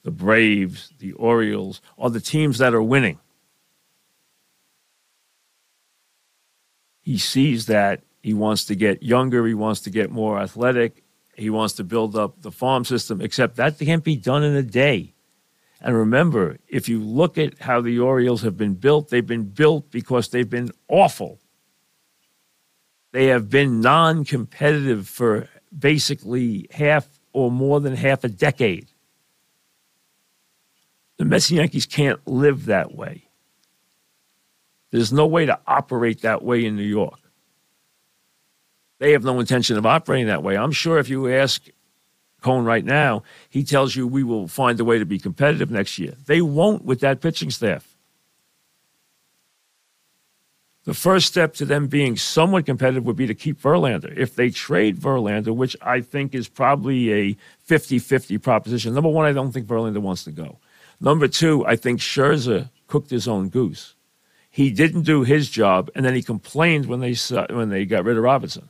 the 0.05 0.11
Braves, 0.11 0.93
the 0.99 1.13
Orioles, 1.13 1.81
are 1.99 2.11
the 2.11 2.21
teams 2.21 2.59
that 2.59 2.75
are 2.75 2.83
winning. 2.83 3.19
He 7.03 7.19
sees 7.19 7.67
that 7.67 8.03
he 8.23 8.35
wants 8.35 8.65
to 8.67 8.75
get 8.75 9.03
younger, 9.03 9.47
he 9.47 9.55
wants 9.55 9.81
to 9.83 9.91
get 9.91 10.11
more 10.11 10.39
athletic, 10.39 11.03
he 11.35 11.51
wants 11.51 11.75
to 11.75 11.85
build 11.85 12.17
up 12.17 12.43
the 12.43 12.53
farm 12.53 12.85
system, 12.85 13.21
except 13.21 13.57
that 13.57 13.79
can't 13.79 14.05
be 14.05 14.17
done 14.17 14.45
in 14.45 14.55
a 14.55 14.63
day. 14.63 15.15
And 15.81 15.97
remember, 15.97 16.59
if 16.69 16.89
you 16.89 17.01
look 17.01 17.37
at 17.39 17.59
how 17.59 17.81
the 17.81 17.99
Orioles 17.99 18.43
have 18.43 18.57
been 18.57 18.75
built, 18.75 19.11
they've 19.11 19.27
been 19.27 19.49
built 19.49 19.91
because 19.91 20.29
they've 20.29 20.49
been 20.49 20.71
awful. 20.87 21.41
They 23.11 23.27
have 23.27 23.51
been 23.51 23.81
non 23.81 24.25
competitive 24.25 25.09
for 25.09 25.49
basically 25.77 26.69
half 26.71 27.09
or 27.33 27.51
more 27.51 27.81
than 27.81 27.97
half 27.97 28.23
a 28.23 28.29
decade. 28.29 28.92
The 31.23 31.29
Mets 31.29 31.53
Yankees 31.53 31.87
can't 31.87 32.19
live 32.27 32.67
that 32.67 32.97
way. 32.97 33.29
There's 34.91 35.13
no 35.13 35.25
way 35.25 35.47
to 35.47 35.57
operate 35.69 36.23
that 36.23 36.43
way 36.43 36.65
in 36.65 36.75
New 36.75 36.83
York. 36.83 37.21
They 38.99 39.13
have 39.13 39.23
no 39.23 39.39
intention 39.39 39.79
of 39.79 39.87
operating 39.87 40.27
that 40.27 40.43
way. 40.43 40.57
I'm 40.57 40.73
sure 40.73 40.99
if 40.99 41.09
you 41.09 41.33
ask 41.33 41.63
Cohen 42.41 42.65
right 42.65 42.85
now, 42.85 43.23
he 43.49 43.63
tells 43.63 43.95
you 43.95 44.09
we 44.09 44.25
will 44.25 44.49
find 44.49 44.81
a 44.81 44.85
way 44.85 44.99
to 44.99 45.05
be 45.05 45.21
competitive 45.21 45.71
next 45.71 45.97
year. 45.97 46.15
They 46.27 46.43
won't 46.43 46.85
with 46.85 46.99
that 47.03 47.21
pitching 47.21 47.51
staff. 47.51 47.97
The 50.83 50.95
first 50.95 51.29
step 51.29 51.55
to 51.55 51.65
them 51.65 51.87
being 51.87 52.17
somewhat 52.17 52.67
competitive 52.67 53.07
would 53.07 53.15
be 53.15 53.29
to 53.29 53.35
keep 53.37 53.63
Verlander. 53.63 54.13
If 54.19 54.35
they 54.35 54.51
trade 54.51 54.97
Verlander, 54.99 55.55
which 55.55 55.77
I 55.83 56.01
think 56.01 56.35
is 56.35 56.49
probably 56.49 57.13
a 57.13 57.37
50 57.61 58.01
50 58.01 58.39
proposition, 58.39 58.93
number 58.93 59.09
one, 59.09 59.25
I 59.25 59.31
don't 59.33 59.53
think 59.53 59.69
Verlander 59.69 59.99
wants 59.99 60.25
to 60.25 60.33
go. 60.33 60.59
Number 61.03 61.27
two, 61.27 61.67
I 61.67 61.75
think 61.75 61.99
Scherzer 61.99 62.71
cooked 62.87 63.11
his 63.11 63.27
own 63.27 63.49
goose. 63.49 63.97
He 64.49 64.71
didn't 64.71 65.03
do 65.03 65.25
his 65.25 65.51
job, 65.51 65.91
and 65.97 66.05
then 66.05 66.15
he 66.15 66.23
complained 66.23 66.87
when 66.87 67.01
they 67.01 67.15
when 67.51 67.71
they 67.71 67.85
got 67.85 68.05
rid 68.05 68.17
of 68.17 68.23
Robinson 68.23 68.69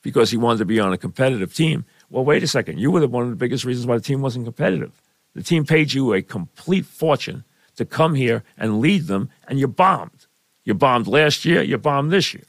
because 0.00 0.30
he 0.30 0.38
wanted 0.38 0.58
to 0.60 0.64
be 0.64 0.80
on 0.80 0.92
a 0.92 0.98
competitive 0.98 1.54
team. 1.54 1.84
Well, 2.10 2.24
wait 2.24 2.42
a 2.42 2.46
second. 2.46 2.78
You 2.78 2.90
were 2.90 3.06
one 3.06 3.24
of 3.24 3.30
the 3.30 3.36
biggest 3.36 3.64
reasons 3.64 3.86
why 3.86 3.96
the 3.96 4.02
team 4.02 4.22
wasn't 4.22 4.46
competitive. 4.46 5.02
The 5.34 5.42
team 5.42 5.66
paid 5.66 5.92
you 5.92 6.14
a 6.14 6.22
complete 6.22 6.86
fortune 6.86 7.44
to 7.76 7.84
come 7.84 8.14
here 8.14 8.42
and 8.56 8.80
lead 8.80 9.06
them, 9.06 9.28
and 9.46 9.58
you 9.58 9.68
bombed. 9.68 10.26
You 10.64 10.74
bombed 10.74 11.06
last 11.06 11.44
year, 11.44 11.62
you 11.62 11.76
bombed 11.76 12.10
this 12.10 12.32
year. 12.32 12.44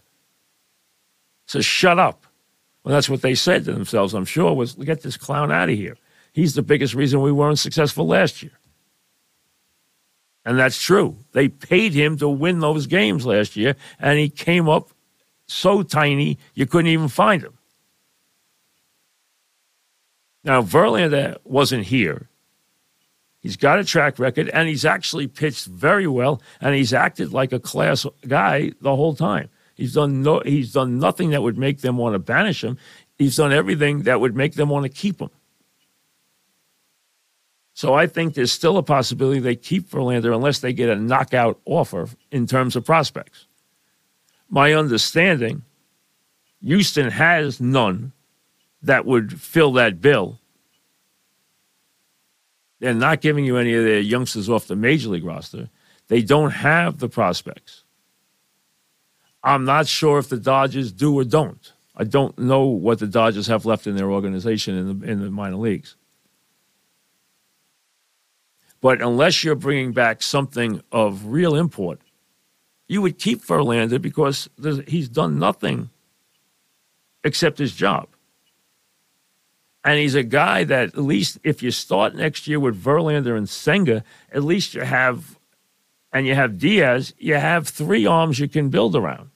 So 1.48 1.60
shut 1.60 2.00
up. 2.00 2.26
Well, 2.84 2.94
that's 2.94 3.10
what 3.10 3.22
they 3.22 3.36
said 3.36 3.66
to 3.66 3.74
themselves, 3.74 4.14
I'm 4.14 4.26
sure, 4.26 4.54
was 4.54 4.74
get 4.74 5.02
this 5.02 5.18
clown 5.18 5.52
out 5.52 5.70
of 5.70 5.76
here. 5.76 5.98
He's 6.34 6.56
the 6.56 6.64
biggest 6.64 6.96
reason 6.96 7.22
we 7.22 7.32
weren't 7.32 7.60
successful 7.60 8.08
last 8.08 8.42
year. 8.42 8.60
And 10.46 10.60
that's 10.60 10.82
true. 10.82 11.18
They 11.32 11.48
paid 11.48 11.94
him 11.94 12.18
to 12.18 12.28
win 12.28 12.60
those 12.60 12.88
games 12.88 13.26
last 13.26 13.56
year, 13.56 13.76
and 14.00 14.20
he 14.20 14.30
came 14.30 14.68
up 14.68 14.90
so 15.48 15.84
tiny 15.84 16.38
you 16.54 16.66
couldn't 16.66 16.88
even 16.88 17.08
find 17.08 17.44
him. 17.44 17.58
Now, 20.44 20.62
Verlander 20.62 21.38
wasn't 21.46 21.86
here. 21.86 22.28
He's 23.40 23.56
got 23.56 23.80
a 23.80 23.84
track 23.84 24.20
record, 24.20 24.50
and 24.50 24.68
he's 24.68 24.86
actually 24.86 25.28
pitched 25.28 25.68
very 25.68 26.08
well, 26.08 26.42
and 26.60 26.76
he's 26.76 26.94
acted 26.94 27.32
like 27.32 27.54
a 27.54 27.60
class 27.60 28.06
guy 28.28 28.72
the 28.82 28.96
whole 28.96 29.16
time. 29.16 29.50
He's 29.76 29.94
done 29.94 30.22
no, 30.22 30.42
he's 30.46 30.74
done 30.74 31.00
nothing 31.00 31.32
that 31.32 31.42
would 31.42 31.58
make 31.58 31.82
them 31.82 31.98
want 31.98 32.14
to 32.14 32.20
banish 32.20 32.64
him. 32.64 32.78
He's 33.18 33.38
done 33.38 33.52
everything 33.52 34.04
that 34.04 34.20
would 34.20 34.36
make 34.36 34.54
them 34.54 34.70
want 34.70 34.84
to 34.84 34.90
keep 34.90 35.20
him. 35.20 35.30
So 37.74 37.94
I 37.94 38.08
think 38.08 38.34
there's 38.34 38.52
still 38.52 38.78
a 38.78 38.84
possibility 38.84 39.40
they 39.40 39.56
keep 39.56 39.90
Verlander 39.90 40.34
unless 40.34 40.60
they 40.60 40.74
get 40.74 40.90
a 40.90 40.96
knockout 40.96 41.60
offer 41.66 42.08
in 42.32 42.46
terms 42.46 42.76
of 42.76 42.86
prospects. 42.86 43.48
My 44.50 44.74
understanding, 44.74 45.64
Houston 46.62 47.10
has 47.10 47.60
none 47.60 48.12
that 48.84 49.06
would 49.06 49.42
fill 49.42 49.74
that 49.74 50.02
bill. 50.02 50.40
They're 52.80 52.94
not 52.94 53.22
giving 53.22 53.46
you 53.46 53.58
any 53.58 53.74
of 53.74 53.84
their 53.84 54.00
youngsters 54.00 54.50
off 54.50 54.68
the 54.68 54.76
major 54.76 55.10
league 55.10 55.24
roster. 55.24 55.70
They 56.10 56.22
don't 56.22 56.52
have 56.52 57.00
the 57.00 57.10
prospects. 57.10 57.84
I'm 59.44 59.66
not 59.66 59.88
sure 59.88 60.20
if 60.20 60.30
the 60.30 60.38
Dodgers 60.38 60.92
do 60.92 61.18
or 61.18 61.24
don't. 61.24 61.72
I 61.96 62.04
don't 62.04 62.38
know 62.38 62.66
what 62.66 63.00
the 63.00 63.08
Dodgers 63.08 63.48
have 63.48 63.66
left 63.66 63.88
in 63.88 63.96
their 63.96 64.12
organization 64.12 64.78
in 64.78 65.00
the 65.00 65.08
in 65.08 65.22
the 65.22 65.32
minor 65.32 65.58
leagues. 65.58 65.96
But 68.84 69.02
unless 69.02 69.46
you're 69.46 69.56
bringing 69.56 69.94
back 69.94 70.22
something 70.22 70.82
of 70.92 71.28
real 71.28 71.56
import, 71.56 72.02
you 72.90 73.02
would 73.02 73.18
keep 73.18 73.42
Verlander 73.42 74.00
because 74.00 74.50
he's 74.88 75.08
done 75.08 75.40
nothing 75.40 75.90
except 77.24 77.60
his 77.60 77.74
job. 77.74 78.10
And 79.86 79.98
he's 80.00 80.16
a 80.16 80.24
guy 80.24 80.66
that 80.66 80.90
at 80.90 80.98
least 80.98 81.40
if 81.46 81.64
you 81.64 81.72
start 81.72 82.14
next 82.14 82.46
year 82.46 82.60
with 82.60 82.84
Verlander 82.84 83.38
and 83.38 83.48
Senga, 83.48 84.04
at 84.34 84.44
least 84.44 84.74
you 84.74 84.82
have, 84.82 85.40
and 86.12 86.28
you 86.28 86.36
have 86.36 86.60
Diaz, 86.60 87.14
you 87.18 87.36
have 87.36 87.70
three 87.70 88.06
arms 88.06 88.38
you 88.38 88.50
can 88.50 88.68
build 88.68 88.98
around. 88.98 89.30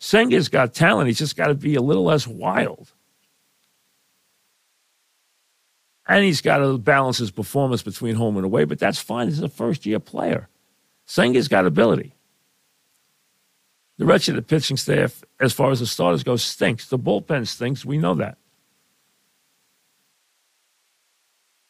Senga's 0.00 0.48
got 0.48 0.74
talent. 0.74 1.06
He's 1.06 1.18
just 1.18 1.36
got 1.36 1.48
to 1.48 1.54
be 1.54 1.76
a 1.76 1.80
little 1.80 2.04
less 2.04 2.26
wild. 2.26 2.92
And 6.08 6.24
he's 6.24 6.40
got 6.40 6.58
to 6.58 6.78
balance 6.78 7.18
his 7.18 7.30
performance 7.30 7.82
between 7.82 8.14
home 8.14 8.36
and 8.36 8.44
away, 8.44 8.64
but 8.64 8.78
that's 8.78 8.98
fine. 8.98 9.28
He's 9.28 9.42
a 9.42 9.48
first 9.48 9.86
year 9.86 9.98
player. 9.98 10.48
Senga's 11.06 11.48
got 11.48 11.66
ability. 11.66 12.14
The 13.98 14.04
rest 14.06 14.28
of 14.28 14.36
the 14.36 14.42
pitching 14.42 14.76
staff, 14.76 15.24
as 15.40 15.52
far 15.52 15.70
as 15.70 15.80
the 15.80 15.86
starters 15.86 16.22
go, 16.22 16.36
stinks. 16.36 16.88
The 16.88 16.98
bullpen 16.98 17.46
stinks. 17.46 17.84
We 17.84 17.98
know 17.98 18.14
that. 18.14 18.36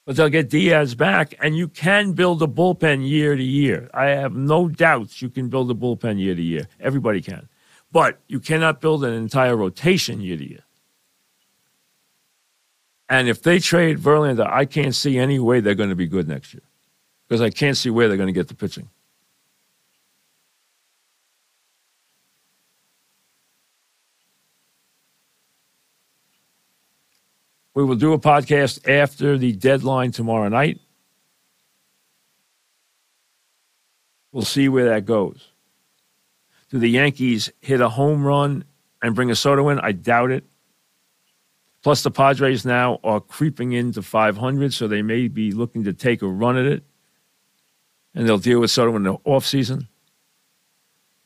But 0.05 0.16
they'll 0.16 0.29
get 0.29 0.51
Diaz 0.51 0.94
back, 0.94 1.35
and 1.42 1.57
you 1.57 1.66
can 1.66 2.12
build 2.12 2.42
a 2.42 2.46
bullpen 2.46 3.09
year 3.09 3.35
to 3.37 3.42
year. 3.42 3.90
I 3.92 4.07
have 4.07 4.35
no 4.35 4.68
doubts 4.68 5.20
you 5.20 5.29
can 5.29 5.49
build 5.49 5.70
a 5.70 5.75
bullpen 5.75 6.20
year 6.20 6.35
to 6.35 6.42
year. 6.42 6.68
Everybody 6.79 7.20
can. 7.20 7.49
But 7.90 8.20
you 8.29 8.38
cannot 8.38 8.81
build 8.81 9.05
an 9.05 9.14
entire 9.14 9.57
rotation 9.57 10.20
year 10.20 10.37
to 10.37 10.49
year. 10.49 10.64
And 13.09 13.29
if 13.29 13.42
they 13.42 13.59
trade 13.59 13.99
Verlander, 13.99 14.51
I 14.51 14.64
can't 14.64 14.95
see 14.95 15.19
any 15.19 15.38
way 15.38 15.61
they're 15.61 15.75
going 15.75 15.90
to 15.90 15.97
be 15.97 16.07
good 16.07 16.29
next 16.29 16.53
year 16.55 16.62
because 17.27 17.40
I 17.40 17.51
can't 17.51 17.77
see 17.77 17.90
where 17.90 18.09
they're 18.09 18.16
going 18.16 18.29
to 18.29 18.33
get 18.33 18.49
the 18.49 18.55
pitching. 18.55 18.88
We 27.75 27.85
will 27.85 27.97
do 27.97 28.14
a 28.14 28.19
podcast 28.19 28.88
after 28.88 29.37
the 29.37 29.53
deadline 29.53 30.11
tomorrow 30.11 30.49
night. 30.49 30.81
We'll 34.33 34.45
see 34.45 34.69
where 34.69 34.88
that 34.88 35.05
goes. 35.05 35.49
Do 36.71 36.79
the 36.79 36.88
Yankees 36.88 37.53
hit 37.61 37.83
a 37.83 37.88
home 37.90 38.25
run 38.25 38.64
and 39.03 39.14
bring 39.14 39.31
a 39.31 39.37
Soto 39.37 39.69
in? 39.69 39.79
I 39.79 39.92
doubt 39.92 40.31
it. 40.31 40.45
Plus, 41.87 42.03
the 42.03 42.11
Padres 42.11 42.64
now 42.64 42.99
are 43.05 43.20
creeping 43.20 43.70
into 43.70 44.03
500, 44.03 44.75
so 44.75 44.88
they 44.88 45.03
may 45.03 45.29
be 45.29 45.53
looking 45.53 45.85
to 45.85 45.92
take 45.92 46.20
a 46.20 46.27
run 46.27 46.57
at 46.57 46.66
it. 46.66 46.83
And 48.12 48.27
they'll 48.27 48.38
deal 48.38 48.59
with 48.59 48.72
Soto 48.72 48.96
in 48.96 49.05
the 49.05 49.14
offseason. 49.18 49.87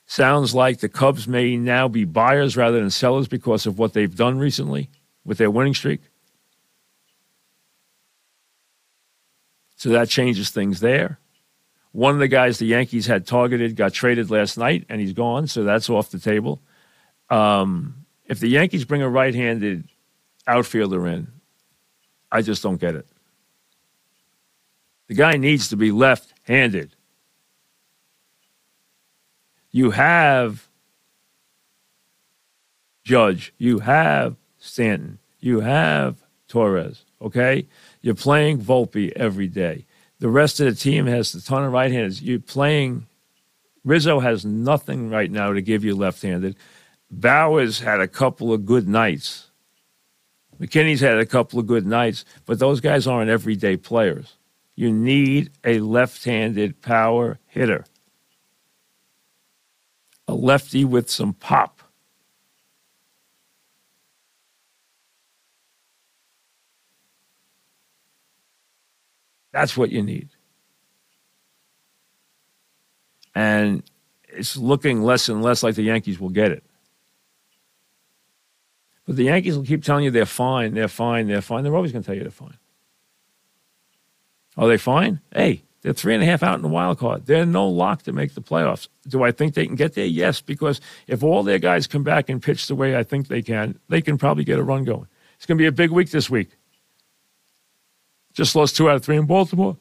Sounds 0.04 0.54
like 0.54 0.80
the 0.80 0.90
Cubs 0.90 1.26
may 1.26 1.56
now 1.56 1.88
be 1.88 2.04
buyers 2.04 2.58
rather 2.58 2.78
than 2.78 2.90
sellers 2.90 3.26
because 3.26 3.64
of 3.64 3.78
what 3.78 3.94
they've 3.94 4.14
done 4.14 4.38
recently 4.38 4.90
with 5.24 5.38
their 5.38 5.50
winning 5.50 5.72
streak. 5.72 6.02
So 9.76 9.88
that 9.88 10.10
changes 10.10 10.50
things 10.50 10.80
there. 10.80 11.20
One 11.92 12.12
of 12.12 12.20
the 12.20 12.28
guys 12.28 12.58
the 12.58 12.66
Yankees 12.66 13.06
had 13.06 13.26
targeted 13.26 13.76
got 13.76 13.94
traded 13.94 14.30
last 14.30 14.58
night, 14.58 14.84
and 14.90 15.00
he's 15.00 15.14
gone, 15.14 15.46
so 15.46 15.64
that's 15.64 15.88
off 15.88 16.10
the 16.10 16.18
table. 16.18 16.60
Um, 17.30 18.04
if 18.26 18.40
the 18.40 18.48
Yankees 18.48 18.84
bring 18.84 19.00
a 19.00 19.08
right 19.08 19.34
handed 19.34 19.88
outfielder 20.50 21.06
in. 21.06 21.28
I 22.30 22.42
just 22.42 22.62
don't 22.62 22.80
get 22.80 22.94
it. 22.94 23.06
The 25.08 25.14
guy 25.14 25.36
needs 25.36 25.68
to 25.68 25.76
be 25.76 25.90
left 25.90 26.32
handed. 26.42 26.94
You 29.72 29.90
have 29.90 30.68
Judge, 33.04 33.52
you 33.58 33.80
have 33.80 34.36
Stanton, 34.58 35.18
you 35.40 35.60
have 35.60 36.22
Torres, 36.48 37.04
okay? 37.20 37.66
You're 38.02 38.14
playing 38.14 38.60
Volpe 38.60 39.10
every 39.16 39.48
day. 39.48 39.86
The 40.20 40.28
rest 40.28 40.60
of 40.60 40.66
the 40.66 40.74
team 40.74 41.06
has 41.06 41.34
a 41.34 41.42
ton 41.42 41.64
of 41.64 41.72
right 41.72 41.90
handers. 41.90 42.22
You're 42.22 42.40
playing, 42.40 43.06
Rizzo 43.84 44.20
has 44.20 44.44
nothing 44.44 45.10
right 45.10 45.30
now 45.30 45.52
to 45.52 45.62
give 45.62 45.84
you 45.84 45.96
left 45.96 46.22
handed. 46.22 46.56
Bauers 47.12 47.82
had 47.82 48.00
a 48.00 48.06
couple 48.06 48.52
of 48.52 48.66
good 48.66 48.86
nights 48.86 49.49
McKinney's 50.60 51.00
had 51.00 51.18
a 51.18 51.24
couple 51.24 51.58
of 51.58 51.66
good 51.66 51.86
nights, 51.86 52.24
but 52.44 52.58
those 52.58 52.80
guys 52.80 53.06
aren't 53.06 53.30
everyday 53.30 53.76
players. 53.76 54.36
You 54.76 54.92
need 54.92 55.50
a 55.64 55.80
left 55.80 56.24
handed 56.24 56.80
power 56.82 57.38
hitter, 57.46 57.84
a 60.28 60.34
lefty 60.34 60.84
with 60.84 61.10
some 61.10 61.32
pop. 61.32 61.80
That's 69.52 69.76
what 69.76 69.90
you 69.90 70.02
need. 70.02 70.28
And 73.34 73.82
it's 74.28 74.56
looking 74.56 75.02
less 75.02 75.28
and 75.28 75.42
less 75.42 75.62
like 75.62 75.74
the 75.74 75.82
Yankees 75.82 76.20
will 76.20 76.28
get 76.28 76.52
it. 76.52 76.64
But 79.10 79.16
the 79.16 79.24
Yankees 79.24 79.56
will 79.56 79.64
keep 79.64 79.82
telling 79.82 80.04
you 80.04 80.12
they're 80.12 80.24
fine, 80.24 80.72
they're 80.74 80.86
fine, 80.86 81.26
they're 81.26 81.42
fine. 81.42 81.64
They're 81.64 81.74
always 81.74 81.90
going 81.90 82.04
to 82.04 82.06
tell 82.06 82.14
you 82.14 82.22
they're 82.22 82.30
fine. 82.30 82.56
Are 84.56 84.68
they 84.68 84.76
fine? 84.76 85.20
Hey, 85.34 85.64
they're 85.82 85.92
three 85.92 86.14
and 86.14 86.22
a 86.22 86.26
half 86.26 86.44
out 86.44 86.54
in 86.54 86.62
the 86.62 86.68
wild 86.68 86.98
card. 86.98 87.26
They're 87.26 87.44
no 87.44 87.66
lock 87.66 88.04
to 88.04 88.12
make 88.12 88.34
the 88.34 88.40
playoffs. 88.40 88.86
Do 89.08 89.24
I 89.24 89.32
think 89.32 89.54
they 89.54 89.66
can 89.66 89.74
get 89.74 89.94
there? 89.94 90.04
Yes, 90.04 90.40
because 90.40 90.80
if 91.08 91.24
all 91.24 91.42
their 91.42 91.58
guys 91.58 91.88
come 91.88 92.04
back 92.04 92.28
and 92.28 92.40
pitch 92.40 92.68
the 92.68 92.76
way 92.76 92.96
I 92.96 93.02
think 93.02 93.26
they 93.26 93.42
can, 93.42 93.80
they 93.88 94.00
can 94.00 94.16
probably 94.16 94.44
get 94.44 94.60
a 94.60 94.62
run 94.62 94.84
going. 94.84 95.08
It's 95.34 95.44
going 95.44 95.58
to 95.58 95.62
be 95.62 95.66
a 95.66 95.72
big 95.72 95.90
week 95.90 96.12
this 96.12 96.30
week. 96.30 96.50
Just 98.32 98.54
lost 98.54 98.76
two 98.76 98.88
out 98.88 98.94
of 98.94 99.04
three 99.04 99.16
in 99.16 99.26
Baltimore. 99.26 99.76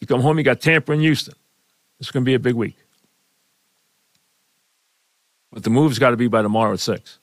You 0.00 0.08
come 0.08 0.22
home, 0.22 0.38
you 0.38 0.42
got 0.42 0.60
Tampa 0.60 0.90
and 0.90 1.02
Houston. 1.02 1.34
It's 2.00 2.10
going 2.10 2.24
to 2.24 2.28
be 2.28 2.34
a 2.34 2.40
big 2.40 2.54
week. 2.54 2.74
But 5.52 5.62
the 5.62 5.70
move's 5.70 6.00
got 6.00 6.10
to 6.10 6.16
be 6.16 6.26
by 6.26 6.42
tomorrow 6.42 6.72
at 6.72 6.80
six. 6.80 7.20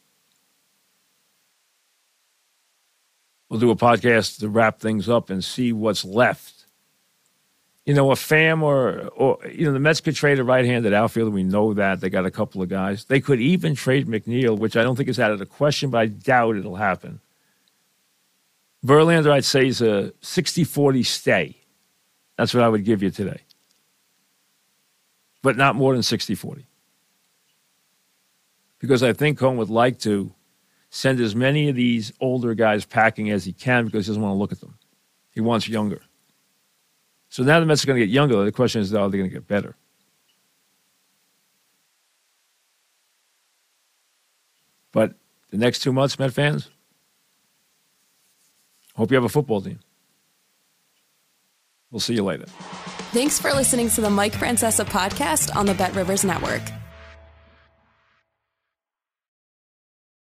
We'll 3.53 3.59
do 3.59 3.69
a 3.69 3.75
podcast 3.75 4.39
to 4.39 4.49
wrap 4.49 4.79
things 4.79 5.07
up 5.07 5.29
and 5.29 5.43
see 5.43 5.71
what's 5.71 6.03
left. 6.03 6.65
You 7.85 7.93
know, 7.93 8.09
a 8.09 8.15
fam 8.15 8.63
or, 8.63 9.09
or 9.09 9.37
you 9.47 9.67
know, 9.67 9.73
the 9.73 9.79
Mets 9.79 10.01
could 10.01 10.15
trade 10.15 10.39
a 10.39 10.43
right-handed 10.43 10.91
outfielder. 10.91 11.29
We 11.29 11.43
know 11.43 11.75
that 11.75 12.01
they 12.01 12.09
got 12.09 12.25
a 12.25 12.31
couple 12.31 12.63
of 12.63 12.69
guys. 12.69 13.05
They 13.05 13.21
could 13.21 13.39
even 13.39 13.75
trade 13.75 14.07
McNeil, 14.07 14.57
which 14.57 14.75
I 14.75 14.81
don't 14.81 14.95
think 14.95 15.07
is 15.07 15.19
out 15.19 15.29
of 15.29 15.37
the 15.37 15.45
question, 15.45 15.91
but 15.91 15.99
I 15.99 16.05
doubt 16.07 16.55
it'll 16.55 16.77
happen. 16.77 17.19
Verlander, 18.83 19.29
I'd 19.29 19.45
say, 19.45 19.67
is 19.67 19.83
a 19.83 20.11
60-40 20.23 21.05
stay. 21.05 21.57
That's 22.39 22.55
what 22.55 22.63
I 22.63 22.69
would 22.69 22.83
give 22.83 23.03
you 23.03 23.11
today. 23.11 23.41
But 25.43 25.57
not 25.57 25.75
more 25.75 25.93
than 25.93 26.01
60-40. 26.01 26.63
Because 28.79 29.03
I 29.03 29.13
think 29.13 29.37
Cohen 29.37 29.57
would 29.57 29.69
like 29.69 29.99
to 29.99 30.33
send 30.93 31.19
as 31.19 31.35
many 31.35 31.69
of 31.69 31.75
these 31.75 32.13
older 32.21 32.53
guys 32.53 32.85
packing 32.85 33.31
as 33.31 33.43
he 33.43 33.51
can 33.51 33.85
because 33.85 34.05
he 34.05 34.11
doesn't 34.11 34.21
want 34.21 34.31
to 34.31 34.37
look 34.37 34.51
at 34.51 34.59
them. 34.59 34.77
He 35.31 35.41
wants 35.41 35.67
younger. 35.67 36.01
So 37.29 37.41
now 37.41 37.59
the 37.59 37.65
Mets 37.65 37.83
are 37.83 37.87
going 37.87 37.99
to 37.99 38.05
get 38.05 38.13
younger. 38.13 38.45
The 38.45 38.51
question 38.51 38.79
is, 38.79 38.93
are 38.93 39.09
they 39.09 39.17
going 39.17 39.27
to 39.27 39.33
get 39.33 39.47
better? 39.47 39.75
But 44.91 45.15
the 45.49 45.57
next 45.57 45.79
two 45.79 45.91
months, 45.91 46.19
Met 46.19 46.31
fans, 46.31 46.69
hope 48.93 49.09
you 49.09 49.15
have 49.15 49.23
a 49.23 49.29
football 49.29 49.61
team. 49.61 49.79
We'll 51.89 52.01
see 52.01 52.13
you 52.13 52.23
later. 52.23 52.45
Thanks 53.13 53.39
for 53.39 53.51
listening 53.51 53.89
to 53.89 54.01
the 54.01 54.11
Mike 54.11 54.33
Francesa 54.33 54.85
podcast 54.85 55.55
on 55.55 55.65
the 55.65 55.73
Bet 55.73 55.95
Rivers 55.95 56.23
Network. 56.23 56.61